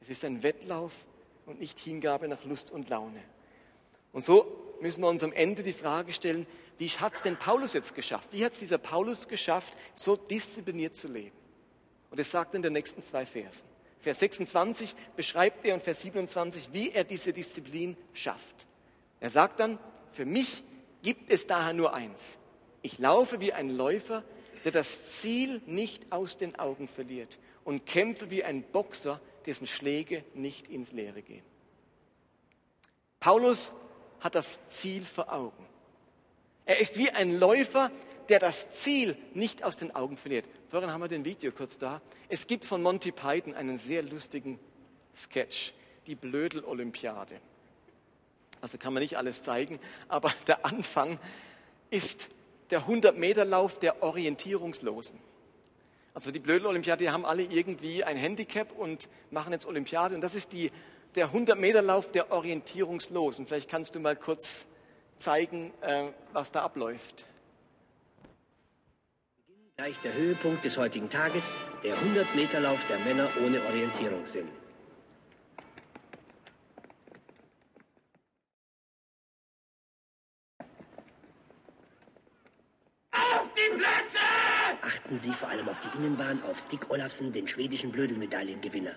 [0.00, 0.92] Es ist ein Wettlauf
[1.46, 3.22] und nicht Hingabe nach Lust und Laune.
[4.12, 6.46] Und so müssen wir uns am Ende die Frage stellen,
[6.78, 8.28] wie hat es denn Paulus jetzt geschafft?
[8.32, 11.36] Wie hat es dieser Paulus geschafft, so diszipliniert zu leben?
[12.10, 13.77] Und es sagt in den nächsten zwei Versen.
[14.00, 18.66] Vers 26 beschreibt er und Vers 27, wie er diese Disziplin schafft.
[19.20, 19.78] Er sagt dann,
[20.12, 20.62] für mich
[21.02, 22.38] gibt es daher nur eins.
[22.82, 24.22] Ich laufe wie ein Läufer,
[24.64, 30.24] der das Ziel nicht aus den Augen verliert und kämpfe wie ein Boxer, dessen Schläge
[30.34, 31.44] nicht ins Leere gehen.
[33.20, 33.72] Paulus
[34.20, 35.66] hat das Ziel vor Augen.
[36.66, 37.90] Er ist wie ein Läufer,
[38.28, 40.46] der das Ziel nicht aus den Augen verliert.
[40.70, 42.02] Vorhin haben wir den Video kurz da.
[42.28, 44.58] Es gibt von Monty Python einen sehr lustigen
[45.16, 45.72] Sketch,
[46.06, 47.40] die Blödel-Olympiade.
[48.60, 51.18] Also kann man nicht alles zeigen, aber der Anfang
[51.88, 52.28] ist
[52.68, 55.18] der 100-Meter-Lauf der Orientierungslosen.
[56.12, 60.14] Also die Blödel-Olympiade, die haben alle irgendwie ein Handicap und machen jetzt Olympiade.
[60.14, 60.70] Und das ist die,
[61.14, 63.46] der 100-Meter-Lauf der Orientierungslosen.
[63.46, 64.66] Vielleicht kannst du mal kurz
[65.16, 67.24] zeigen, äh, was da abläuft.
[69.78, 71.44] Gleich der Höhepunkt des heutigen Tages,
[71.84, 74.48] der 100-Meter-Lauf der Männer ohne Orientierungssinn.
[83.12, 84.82] Auf die Plätze!
[84.82, 88.96] Achten Sie vor allem auf die Innenbahn auf Stick Olafsen, den schwedischen Blödelmedaillengewinner.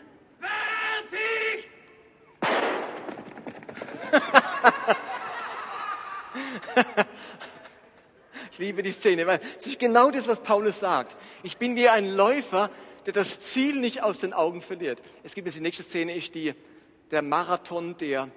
[8.62, 11.18] Liebe die Szene, weil es ist genau das, was Paulus sagt.
[11.44, 12.70] Ich bin wie ein Läufer,
[13.06, 15.02] der das Ziel nicht aus den Augen verliert.
[15.24, 16.54] Es gibt jetzt die nächste Szene, ist die,
[17.10, 18.30] der Marathon der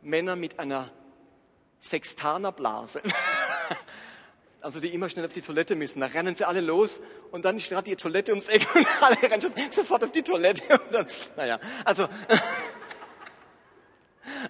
[0.00, 0.90] Männer mit einer
[1.80, 3.02] Sextanerblase.
[4.62, 6.00] Also die immer schnell auf die Toilette müssen.
[6.00, 7.00] Da rennen sie alle los
[7.30, 10.62] und dann ist gerade die Toilette ums Eck und alle rennen sofort auf die Toilette.
[10.86, 12.08] Und dann, naja, also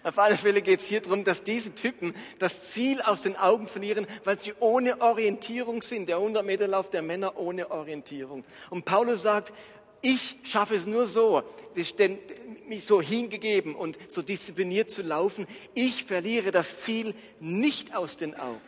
[0.06, 3.66] Auf alle Fälle geht es hier darum, dass diese Typen das Ziel aus den Augen
[3.66, 6.08] verlieren, weil sie ohne Orientierung sind.
[6.08, 8.44] Der 100-Meter-Lauf der Männer ohne Orientierung.
[8.70, 9.52] Und Paulus sagt,
[10.02, 11.42] ich schaffe es nur so,
[11.74, 15.44] mich so hingegeben und so diszipliniert zu laufen.
[15.74, 18.60] Ich verliere das Ziel nicht aus den Augen.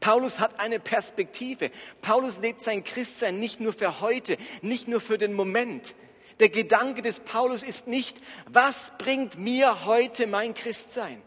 [0.00, 1.70] Paulus hat eine Perspektive.
[2.02, 5.94] Paulus lebt sein Christsein nicht nur für heute, nicht nur für den Moment,
[6.40, 11.22] der Gedanke des Paulus ist nicht, was bringt mir heute mein Christsein?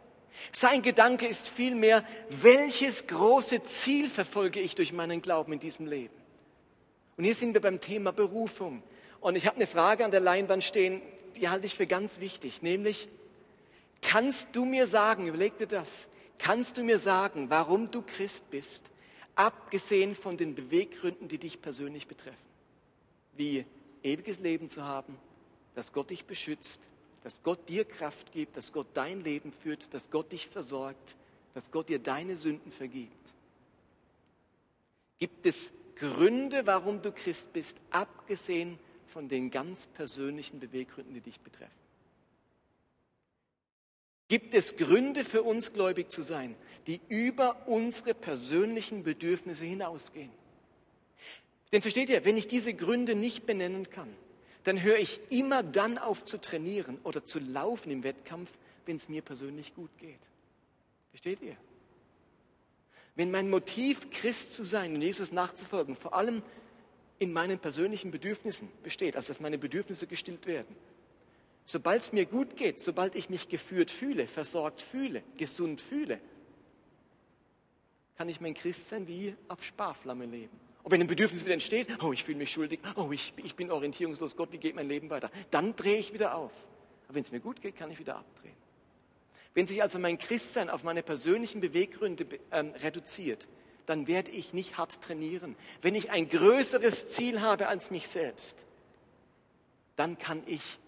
[0.51, 6.13] Sein Gedanke ist vielmehr, welches große Ziel verfolge ich durch meinen Glauben in diesem Leben?
[7.17, 8.83] Und hier sind wir beim Thema Berufung.
[9.19, 11.01] Und ich habe eine Frage an der Leinwand stehen,
[11.35, 13.09] die halte ich für ganz wichtig, nämlich,
[14.01, 18.83] kannst du mir sagen, überleg dir das, kannst du mir sagen, warum du Christ bist,
[19.35, 22.37] abgesehen von den Beweggründen, die dich persönlich betreffen?
[23.35, 23.65] Wie
[24.07, 25.17] ewiges Leben zu haben,
[25.75, 26.81] dass Gott dich beschützt,
[27.23, 31.15] dass Gott dir Kraft gibt, dass Gott dein Leben führt, dass Gott dich versorgt,
[31.53, 33.33] dass Gott dir deine Sünden vergibt.
[35.19, 41.39] Gibt es Gründe, warum du Christ bist, abgesehen von den ganz persönlichen Beweggründen, die dich
[41.39, 41.71] betreffen?
[44.29, 50.31] Gibt es Gründe für uns gläubig zu sein, die über unsere persönlichen Bedürfnisse hinausgehen?
[51.71, 54.13] Denn versteht ihr, wenn ich diese Gründe nicht benennen kann,
[54.63, 58.49] dann höre ich immer dann auf zu trainieren oder zu laufen im Wettkampf,
[58.85, 60.19] wenn es mir persönlich gut geht.
[61.11, 61.57] Versteht ihr?
[63.15, 66.43] Wenn mein Motiv, Christ zu sein und Jesus nachzufolgen, vor allem
[67.19, 70.75] in meinen persönlichen Bedürfnissen besteht, also dass meine Bedürfnisse gestillt werden.
[71.65, 76.19] Sobald es mir gut geht, sobald ich mich geführt fühle, versorgt fühle, gesund fühle,
[78.17, 80.66] kann ich mein Christsein wie auf Sparflamme leben.
[80.87, 83.71] Und wenn ein Bedürfnis wieder entsteht, oh, ich fühle mich schuldig, oh, ich, ich bin
[83.71, 85.29] orientierungslos, Gott, wie geht mein Leben weiter?
[85.51, 86.53] Dann drehe ich wieder auf.
[87.07, 88.55] Aber wenn es mir gut geht, kann ich wieder abdrehen.
[89.53, 93.49] Wenn sich also mein Christsein auf meine persönlichen Beweggründe ähm, reduziert,
[93.85, 95.57] dann werde ich nicht hart trainieren.
[95.81, 98.57] Wenn ich ein größeres Ziel habe als mich selbst,
[99.97, 100.79] dann kann ich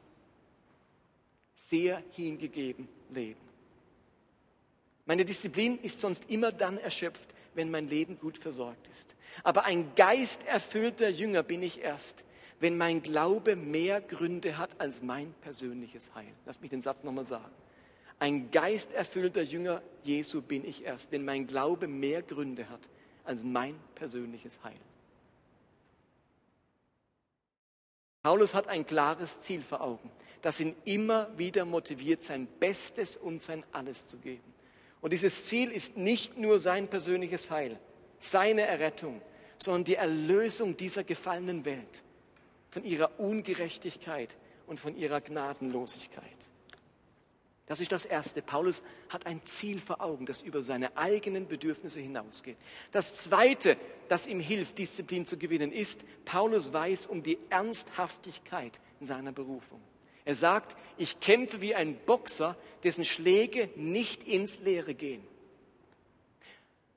[1.69, 3.41] sehr hingegeben leben.
[5.05, 9.17] Meine Disziplin ist sonst immer dann erschöpft, wenn mein Leben gut versorgt ist.
[9.43, 12.23] Aber ein geisterfüllter Jünger bin ich erst,
[12.61, 16.31] wenn mein Glaube mehr Gründe hat als mein persönliches Heil.
[16.45, 17.51] Lass mich den Satz nochmal sagen.
[18.17, 22.87] Ein geisterfüllter Jünger Jesu bin ich erst, wenn mein Glaube mehr Gründe hat
[23.25, 24.79] als mein persönliches Heil.
[28.23, 30.09] Paulus hat ein klares Ziel vor Augen,
[30.41, 34.58] das ihn immer wieder motiviert, sein Bestes und sein Alles zu geben.
[35.01, 37.79] Und dieses Ziel ist nicht nur sein persönliches Heil,
[38.17, 39.21] seine Errettung,
[39.57, 42.03] sondern die Erlösung dieser gefallenen Welt
[42.69, 44.35] von ihrer Ungerechtigkeit
[44.67, 46.49] und von ihrer Gnadenlosigkeit.
[47.69, 48.41] Das ist das Erste.
[48.41, 52.57] Paulus hat ein Ziel vor Augen, das über seine eigenen Bedürfnisse hinausgeht.
[52.91, 59.31] Das Zweite, das ihm hilft, Disziplin zu gewinnen, ist, Paulus weiß um die Ernsthaftigkeit seiner
[59.31, 59.81] Berufung.
[60.29, 65.23] Er sagt, ich kämpfe wie ein Boxer, dessen Schläge nicht ins Leere gehen.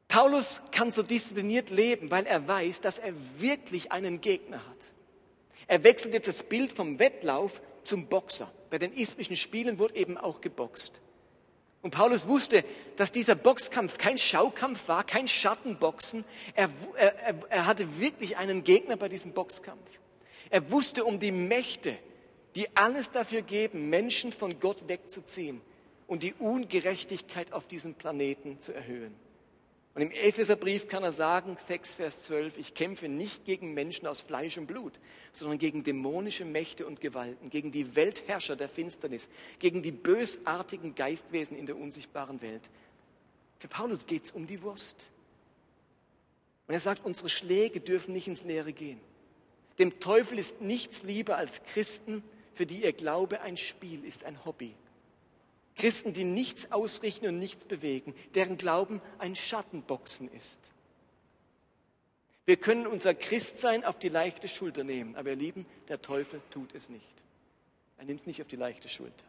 [0.06, 4.76] Paulus kann so diszipliniert leben, weil er weiß, dass er wirklich einen Gegner hat.
[5.66, 8.52] Er wechselt jetzt das Bild vom Wettlauf zum Boxer.
[8.68, 11.00] Bei den ismischen Spielen wurde eben auch geboxt.
[11.80, 12.66] Und Paulus wusste,
[12.98, 16.26] dass dieser Boxkampf kein Schaukampf war, kein Schattenboxen.
[16.54, 16.68] Er,
[16.98, 19.88] er, er hatte wirklich einen Gegner bei diesem Boxkampf.
[20.50, 21.96] Er wusste um die Mächte,
[22.54, 25.60] die alles dafür geben, Menschen von Gott wegzuziehen
[26.06, 29.14] und die Ungerechtigkeit auf diesem Planeten zu erhöhen.
[29.94, 34.22] Und im Epheserbrief kann er sagen, 6 Vers 12, ich kämpfe nicht gegen Menschen aus
[34.22, 34.98] Fleisch und Blut,
[35.32, 41.58] sondern gegen dämonische Mächte und Gewalten, gegen die Weltherrscher der Finsternis, gegen die bösartigen Geistwesen
[41.58, 42.70] in der unsichtbaren Welt.
[43.58, 45.10] Für Paulus geht es um die Wurst.
[46.68, 49.00] Und er sagt, unsere Schläge dürfen nicht ins Leere gehen.
[49.78, 52.22] Dem Teufel ist nichts lieber als Christen,
[52.54, 54.74] für die ihr Glaube ein Spiel ist, ein Hobby.
[55.76, 60.58] Christen, die nichts ausrichten und nichts bewegen, deren Glauben ein Schattenboxen ist.
[62.44, 66.74] Wir können unser Christsein auf die leichte Schulter nehmen, aber ihr Lieben, der Teufel tut
[66.74, 67.06] es nicht.
[67.98, 69.24] Er nimmt es nicht auf die leichte Schulter.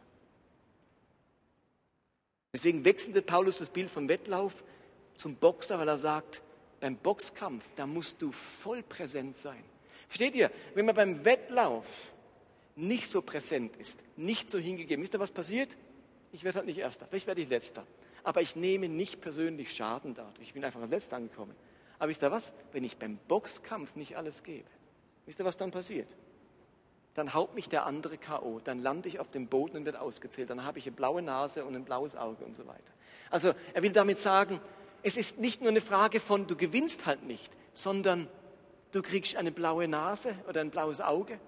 [2.54, 4.64] Deswegen wechselte Paulus das Bild vom Wettlauf
[5.16, 6.42] zum Boxer, weil er sagt,
[6.80, 9.64] beim Boxkampf, da musst du voll präsent sein.
[10.08, 11.86] Versteht ihr, wenn man beim Wettlauf
[12.76, 15.78] nicht so präsent ist, nicht so hingegeben, wisst ihr, was passiert?
[16.34, 17.86] ich werde halt nicht Erster, vielleicht werde ich Letzter.
[18.24, 20.48] Aber ich nehme nicht persönlich Schaden dadurch.
[20.48, 21.56] Ich bin einfach als Letzter angekommen.
[22.00, 22.52] Aber wisst ihr was?
[22.72, 24.68] Wenn ich beim Boxkampf nicht alles gebe,
[25.26, 26.10] wisst ihr, was dann passiert?
[27.14, 30.50] Dann haut mich der andere K.O., dann lande ich auf dem Boden und werde ausgezählt.
[30.50, 32.92] Dann habe ich eine blaue Nase und ein blaues Auge und so weiter.
[33.30, 34.60] Also er will damit sagen,
[35.04, 38.28] es ist nicht nur eine Frage von, du gewinnst halt nicht, sondern
[38.92, 41.40] du kriegst eine blaue Nase oder ein blaues Auge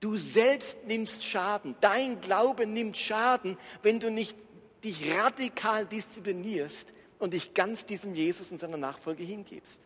[0.00, 1.76] Du selbst nimmst Schaden.
[1.80, 4.36] Dein Glaube nimmt Schaden, wenn du nicht
[4.82, 9.84] dich radikal disziplinierst und dich ganz diesem Jesus und seiner Nachfolge hingibst.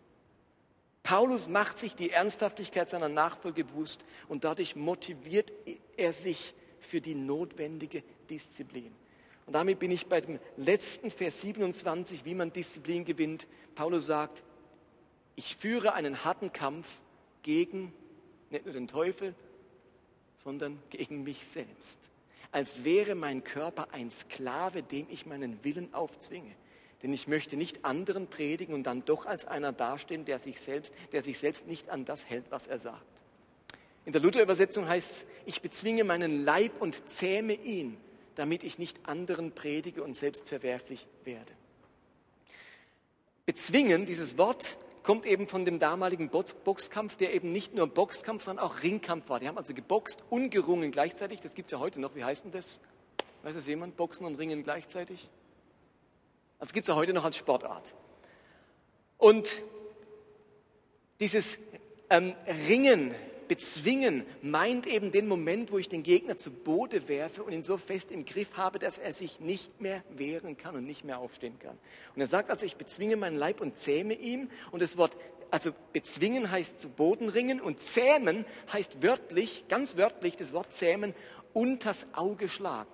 [1.03, 5.53] Paulus macht sich die Ernsthaftigkeit seiner Nachfolge bewusst und dadurch motiviert
[5.96, 8.92] er sich für die notwendige Disziplin.
[9.46, 13.46] Und damit bin ich bei dem letzten Vers 27, wie man Disziplin gewinnt.
[13.74, 14.42] Paulus sagt,
[15.37, 17.00] ich führe einen harten Kampf
[17.42, 17.92] gegen
[18.48, 19.35] nicht nur den Teufel,
[20.37, 21.99] sondern gegen mich selbst.
[22.53, 26.55] Als wäre mein Körper ein Sklave, dem ich meinen Willen aufzwinge.
[27.03, 30.94] Denn ich möchte nicht anderen predigen und dann doch als einer dastehen, der sich selbst,
[31.12, 33.05] der sich selbst nicht an das hält, was er sagt.
[34.05, 37.97] In der Luther-Übersetzung heißt es, ich bezwinge meinen Leib und zähme ihn,
[38.35, 41.53] damit ich nicht anderen predige und selbst verwerflich werde.
[43.47, 48.64] Bezwingen, dieses Wort, kommt eben von dem damaligen Boxkampf, der eben nicht nur Boxkampf, sondern
[48.64, 49.38] auch Ringkampf war.
[49.38, 51.40] Die haben also geboxt und gerungen gleichzeitig.
[51.40, 52.17] Das gibt es ja heute noch.
[52.17, 52.81] Wie heißt denn das?
[53.43, 53.97] Weiß das jemand?
[53.97, 55.29] Boxen und Ringen gleichzeitig?
[56.59, 57.95] Also gibt es ja heute noch als Sportart.
[59.19, 59.61] Und
[61.21, 61.59] dieses
[62.09, 62.35] ähm,
[62.69, 63.14] Ringen
[63.49, 67.77] bezwingen meint eben den Moment, wo ich den Gegner zu Boden werfe und ihn so
[67.77, 71.59] fest im Griff habe, dass er sich nicht mehr wehren kann und nicht mehr aufstehen
[71.59, 71.79] kann.
[72.15, 74.51] Und er sagt also, ich bezwinge meinen Leib und zähme ihm.
[74.71, 75.17] Und das Wort,
[75.51, 81.15] also bezwingen heißt zu Boden ringen und zähmen heißt wörtlich, ganz wörtlich, das Wort zähmen,
[81.53, 82.90] unters Auge schlagen.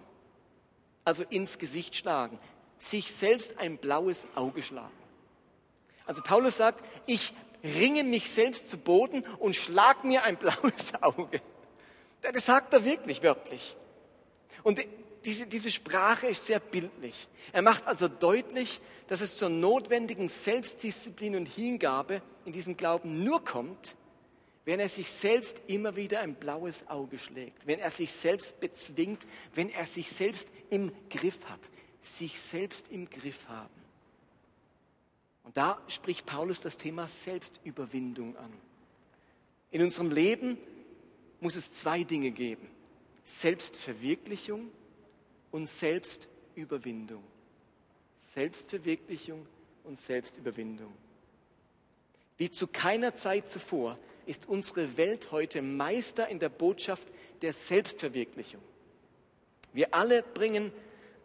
[1.04, 2.38] Also ins Gesicht schlagen.
[2.78, 4.90] Sich selbst ein blaues Auge schlagen.
[6.06, 11.40] Also Paulus sagt, ich ringe mich selbst zu Boden und schlag mir ein blaues Auge.
[12.22, 13.76] Das sagt er wirklich wörtlich.
[14.62, 14.84] Und
[15.24, 17.28] diese, diese Sprache ist sehr bildlich.
[17.52, 23.44] Er macht also deutlich, dass es zur notwendigen Selbstdisziplin und Hingabe in diesem Glauben nur
[23.44, 23.96] kommt,
[24.64, 29.26] wenn er sich selbst immer wieder ein blaues Auge schlägt, wenn er sich selbst bezwingt,
[29.54, 31.60] wenn er sich selbst im Griff hat.
[32.02, 33.79] sich selbst im Griff haben.
[35.44, 38.52] Und da spricht Paulus das Thema Selbstüberwindung an.
[39.70, 40.58] In unserem Leben
[41.40, 42.68] muss es zwei Dinge geben.
[43.24, 44.70] Selbstverwirklichung
[45.50, 47.22] und Selbstüberwindung.
[48.20, 49.46] Selbstverwirklichung
[49.84, 50.92] und Selbstüberwindung.
[52.36, 57.08] Wie zu keiner Zeit zuvor ist unsere Welt heute Meister in der Botschaft
[57.42, 58.62] der Selbstverwirklichung.
[59.72, 60.72] Wir alle bringen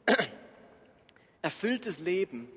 [1.42, 2.50] erfülltes Leben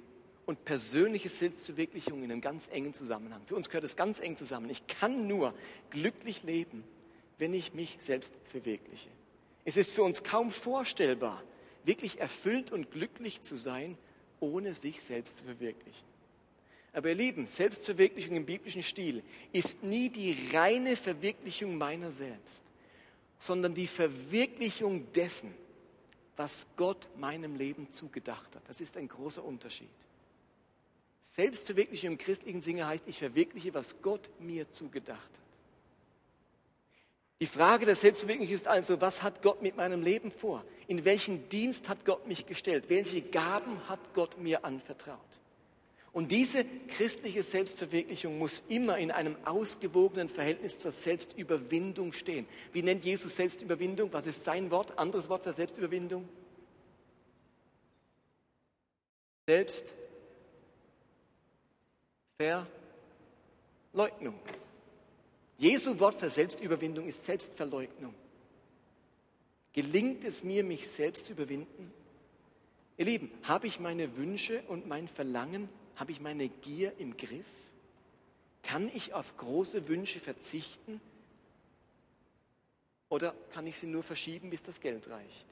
[0.49, 3.43] und persönliche Selbstverwirklichung in einen ganz engen Zusammenhang.
[3.45, 4.71] Für uns gehört es ganz eng zusammen.
[4.71, 5.53] Ich kann nur
[5.91, 6.85] glücklich leben,
[7.37, 9.11] wenn ich mich selbst verwirkliche.
[9.67, 11.43] Es ist für uns kaum vorstellbar,
[11.85, 13.99] wirklich erfüllt und glücklich zu sein,
[14.41, 16.09] ohne sich selbst zu verwirklichen.
[16.95, 19.23] Aber ihr Lieben, Selbstverwirklichung im biblischen Stil
[19.53, 22.65] ist nie die reine Verwirklichung meiner selbst,
[23.39, 25.53] sondern die Verwirklichung dessen,
[26.39, 28.67] was Gott meinem Leben zugedacht hat.
[28.67, 29.91] Das ist ein großer Unterschied.
[31.35, 35.39] Selbstverwirklichung im christlichen Sinne heißt, ich verwirkliche, was Gott mir zugedacht hat.
[37.41, 40.65] Die Frage der Selbstverwirklichung ist also, was hat Gott mit meinem Leben vor?
[40.89, 42.89] In welchen Dienst hat Gott mich gestellt?
[42.89, 45.19] Welche Gaben hat Gott mir anvertraut?
[46.13, 52.49] Und diese christliche Selbstverwirklichung muss immer in einem ausgewogenen Verhältnis zur Selbstüberwindung stehen.
[52.73, 54.13] Wie nennt Jesus Selbstüberwindung?
[54.13, 54.99] Was ist sein Wort?
[54.99, 56.27] Anderes Wort für Selbstüberwindung?
[62.41, 64.39] Selbstverleugnung.
[65.57, 68.15] Jesu Wort für Selbstüberwindung ist Selbstverleugnung.
[69.73, 71.93] Gelingt es mir, mich selbst zu überwinden?
[72.97, 77.45] Ihr Lieben, habe ich meine Wünsche und mein Verlangen, habe ich meine Gier im Griff?
[78.63, 81.01] Kann ich auf große Wünsche verzichten?
[83.09, 85.47] Oder kann ich sie nur verschieben, bis das Geld reicht?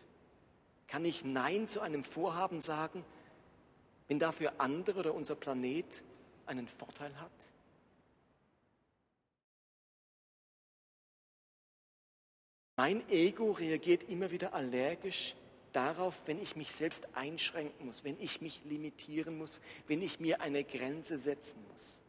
[0.86, 3.04] Kann ich Nein zu einem Vorhaben sagen,
[4.06, 6.04] wenn dafür andere oder unser Planet
[6.46, 7.30] einen Vorteil hat?
[12.76, 15.34] Mein Ego reagiert immer wieder allergisch
[15.72, 20.40] darauf, wenn ich mich selbst einschränken muss, wenn ich mich limitieren muss, wenn ich mir
[20.40, 22.00] eine Grenze setzen muss.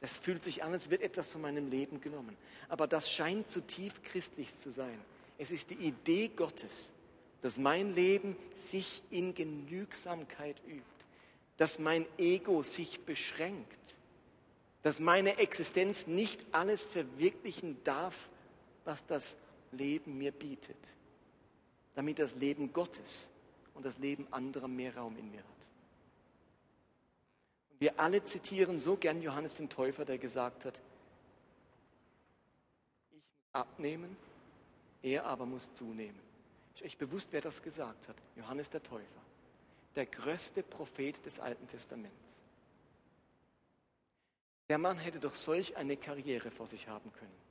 [0.00, 2.36] Das fühlt sich an, als wird etwas von meinem Leben genommen.
[2.68, 5.00] Aber das scheint zutiefst christlich zu sein.
[5.38, 6.92] Es ist die Idee Gottes,
[7.40, 11.01] dass mein Leben sich in Genügsamkeit übt,
[11.56, 13.96] dass mein Ego sich beschränkt,
[14.82, 18.16] dass meine Existenz nicht alles verwirklichen darf,
[18.84, 19.36] was das
[19.70, 20.76] Leben mir bietet,
[21.94, 23.30] damit das Leben Gottes
[23.74, 25.46] und das Leben anderer mehr Raum in mir hat.
[27.70, 30.80] Und wir alle zitieren so gern Johannes den Täufer, der gesagt hat,
[33.10, 33.22] ich muss
[33.52, 34.16] abnehmen,
[35.02, 36.20] er aber muss zunehmen.
[36.74, 38.16] Ist euch bewusst, wer das gesagt hat?
[38.36, 39.21] Johannes der Täufer,
[39.94, 42.42] der größte Prophet des Alten Testaments.
[44.68, 47.42] Der Mann hätte doch solch eine Karriere vor sich haben können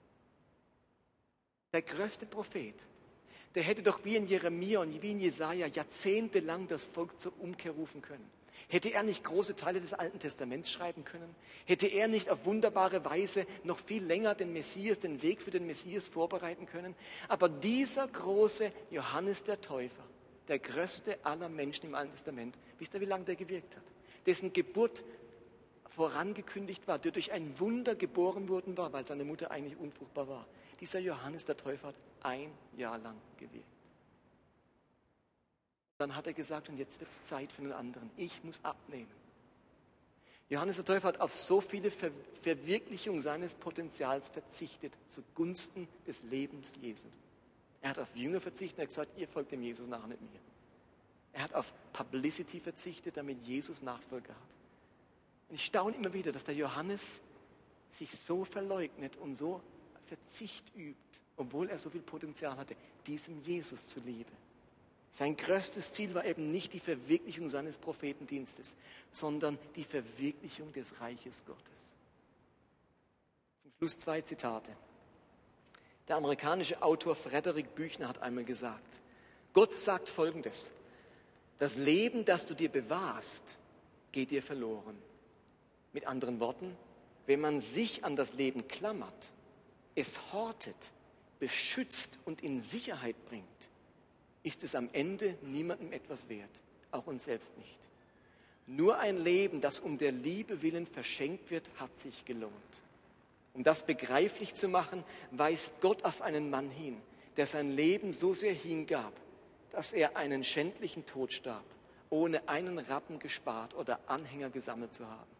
[1.73, 2.75] der größte Prophet,
[3.55, 7.71] der hätte doch wie in Jeremia und wie in Jesaja jahrzehntelang das Volk zur Umkehr
[7.71, 8.29] rufen können.
[8.67, 11.35] Hätte er nicht große Teile des Alten Testaments schreiben können?
[11.65, 15.65] Hätte er nicht auf wunderbare Weise noch viel länger den Messias, den Weg für den
[15.65, 16.95] Messias vorbereiten können?
[17.27, 20.03] Aber dieser große Johannes der Täufer,
[20.47, 23.83] der größte aller Menschen im Alten Testament, wisst ihr, wie lange der gewirkt hat?
[24.25, 25.03] Dessen Geburt
[25.95, 30.47] vorangekündigt war, der durch ein Wunder geboren worden war, weil seine Mutter eigentlich unfruchtbar war.
[30.79, 33.65] Dieser Johannes der Täufer hat ein Jahr lang gewirkt.
[35.97, 38.09] Dann hat er gesagt, und jetzt wird es Zeit für den anderen.
[38.17, 39.11] Ich muss abnehmen.
[40.49, 42.11] Johannes der Täufer hat auf so viele Ver
[42.41, 47.07] Verwirklichung seines Potenzials verzichtet zugunsten des Lebens Jesu.
[47.81, 50.39] Er hat auf Jünger verzichtet und gesagt, ihr folgt dem Jesus nach, nicht mir.
[51.33, 54.51] Er hat auf Publicity verzichtet, damit Jesus Nachfolger hat.
[55.49, 57.21] Und ich staune immer wieder, dass der Johannes
[57.91, 59.61] sich so verleugnet und so
[60.07, 60.97] Verzicht übt,
[61.37, 62.75] obwohl er so viel Potenzial hatte,
[63.07, 64.31] diesem Jesus zuliebe.
[65.13, 68.75] Sein größtes Ziel war eben nicht die Verwirklichung seines Prophetendienstes,
[69.11, 71.91] sondern die Verwirklichung des Reiches Gottes.
[73.61, 74.71] Zum Schluss zwei Zitate.
[76.11, 78.99] Der amerikanische Autor Frederik Büchner hat einmal gesagt,
[79.53, 80.69] Gott sagt Folgendes,
[81.57, 83.57] das Leben, das du dir bewahrst,
[84.11, 85.01] geht dir verloren.
[85.93, 86.75] Mit anderen Worten,
[87.27, 89.31] wenn man sich an das Leben klammert,
[89.95, 90.75] es hortet,
[91.39, 93.45] beschützt und in Sicherheit bringt,
[94.43, 96.51] ist es am Ende niemandem etwas wert,
[96.91, 97.79] auch uns selbst nicht.
[98.67, 102.51] Nur ein Leben, das um der Liebe willen verschenkt wird, hat sich gelohnt.
[103.53, 107.01] Um das begreiflich zu machen, weist Gott auf einen Mann hin,
[107.37, 109.13] der sein Leben so sehr hingab,
[109.71, 111.65] dass er einen schändlichen Tod starb,
[112.09, 115.31] ohne einen Rappen gespart oder Anhänger gesammelt zu haben.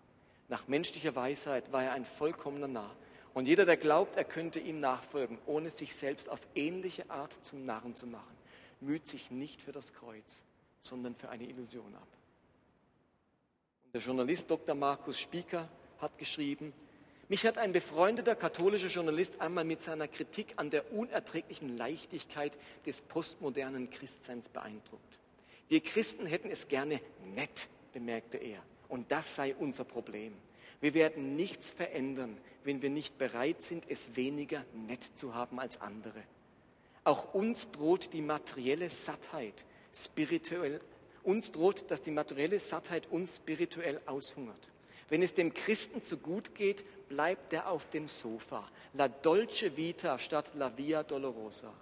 [0.47, 2.95] Nach menschlicher Weisheit war er ein vollkommener Narr.
[3.33, 7.65] Und jeder, der glaubt, er könnte ihm nachfolgen, ohne sich selbst auf ähnliche Art zum
[7.65, 8.35] Narren zu machen,
[8.81, 10.43] müht sich nicht für das Kreuz,
[10.81, 12.07] sondern für eine Illusion ab.
[13.85, 14.75] Und der Journalist Dr.
[14.75, 16.73] Markus Spieker hat geschrieben,
[17.31, 22.51] mich hat ein befreundeter katholischer Journalist einmal mit seiner Kritik an der unerträglichen Leichtigkeit
[22.85, 25.17] des postmodernen Christseins beeindruckt.
[25.69, 26.99] Wir Christen hätten es gerne
[27.33, 28.61] nett, bemerkte er.
[28.89, 30.33] Und das sei unser Problem.
[30.81, 35.79] Wir werden nichts verändern, wenn wir nicht bereit sind, es weniger nett zu haben als
[35.79, 36.21] andere.
[37.05, 39.63] Auch uns droht die materielle Sattheit
[39.95, 40.81] spirituell,
[41.23, 44.67] uns droht, dass die materielle Sattheit uns spirituell aushungert.
[45.07, 48.65] Wenn es dem Christen zu gut geht, bleibt er auf dem Sofa.
[48.93, 51.73] La dolce vita statt la via dolorosa.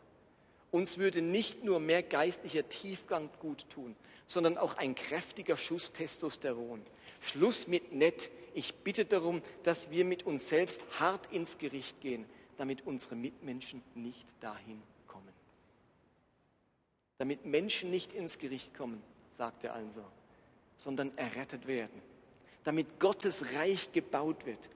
[0.72, 6.82] Uns würde nicht nur mehr geistlicher Tiefgang gut tun, sondern auch ein kräftiger Schuss Testosteron.
[7.22, 8.32] Schluss mit nett.
[8.56, 12.26] Ich bitte darum, dass wir mit uns selbst hart ins Gericht gehen,
[12.58, 15.34] damit unsere Mitmenschen nicht dahin kommen.
[17.20, 19.02] Damit Menschen nicht ins Gericht kommen,
[19.38, 20.04] sagt er also,
[20.76, 22.02] sondern errettet werden.
[22.64, 24.70] Damit Gottes Reich gebaut wird,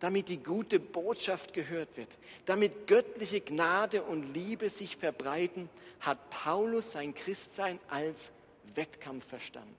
[0.00, 5.68] damit die gute Botschaft gehört wird, damit göttliche Gnade und Liebe sich verbreiten,
[6.00, 8.32] hat Paulus sein Christsein als
[8.74, 9.76] Wettkampf verstanden.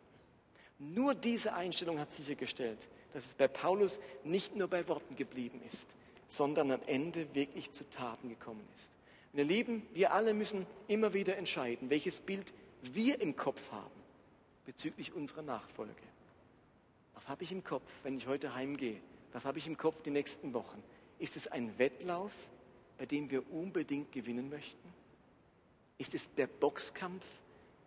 [0.77, 5.89] Nur diese Einstellung hat sichergestellt, dass es bei Paulus nicht nur bei Worten geblieben ist,
[6.27, 8.89] sondern am Ende wirklich zu Taten gekommen ist.
[9.33, 13.91] Meine Lieben, wir alle müssen immer wieder entscheiden, welches Bild wir im Kopf haben
[14.65, 15.93] bezüglich unserer Nachfolge.
[17.13, 18.99] Was habe ich im Kopf, wenn ich heute heimgehe?
[19.33, 20.83] Was habe ich im Kopf die nächsten Wochen?
[21.19, 22.31] Ist es ein Wettlauf,
[22.97, 24.93] bei dem wir unbedingt gewinnen möchten?
[25.97, 27.23] Ist es der Boxkampf,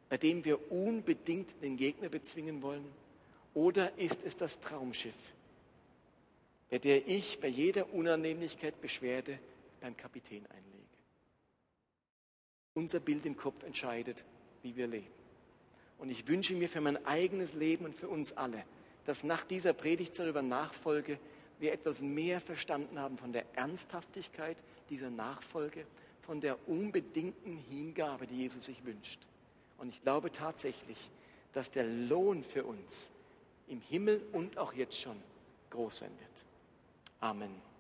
[0.09, 2.87] bei dem wir unbedingt den Gegner bezwingen wollen?
[3.55, 5.15] Oder ist es das Traumschiff,
[6.71, 9.39] bei der ich bei jeder Unannehmlichkeit Beschwerde
[9.81, 10.85] beim Kapitän einlege?
[12.75, 14.25] Unser Bild im Kopf entscheidet,
[14.63, 15.07] wie wir leben.
[15.99, 18.65] Und ich wünsche mir für mein eigenes Leben und für uns alle,
[19.05, 21.19] dass nach dieser Predigt darüber Nachfolge
[21.59, 24.57] wir etwas mehr verstanden haben von der Ernsthaftigkeit
[24.91, 25.87] dieser Nachfolge,
[26.23, 29.21] von der unbedingten Hingabe, die Jesus sich wünscht.
[29.79, 30.99] Und ich glaube tatsächlich,
[31.53, 33.11] dass der Lohn für uns
[33.69, 35.17] im Himmel und auch jetzt schon
[35.71, 36.45] groß sein wird.
[37.21, 37.74] Amen.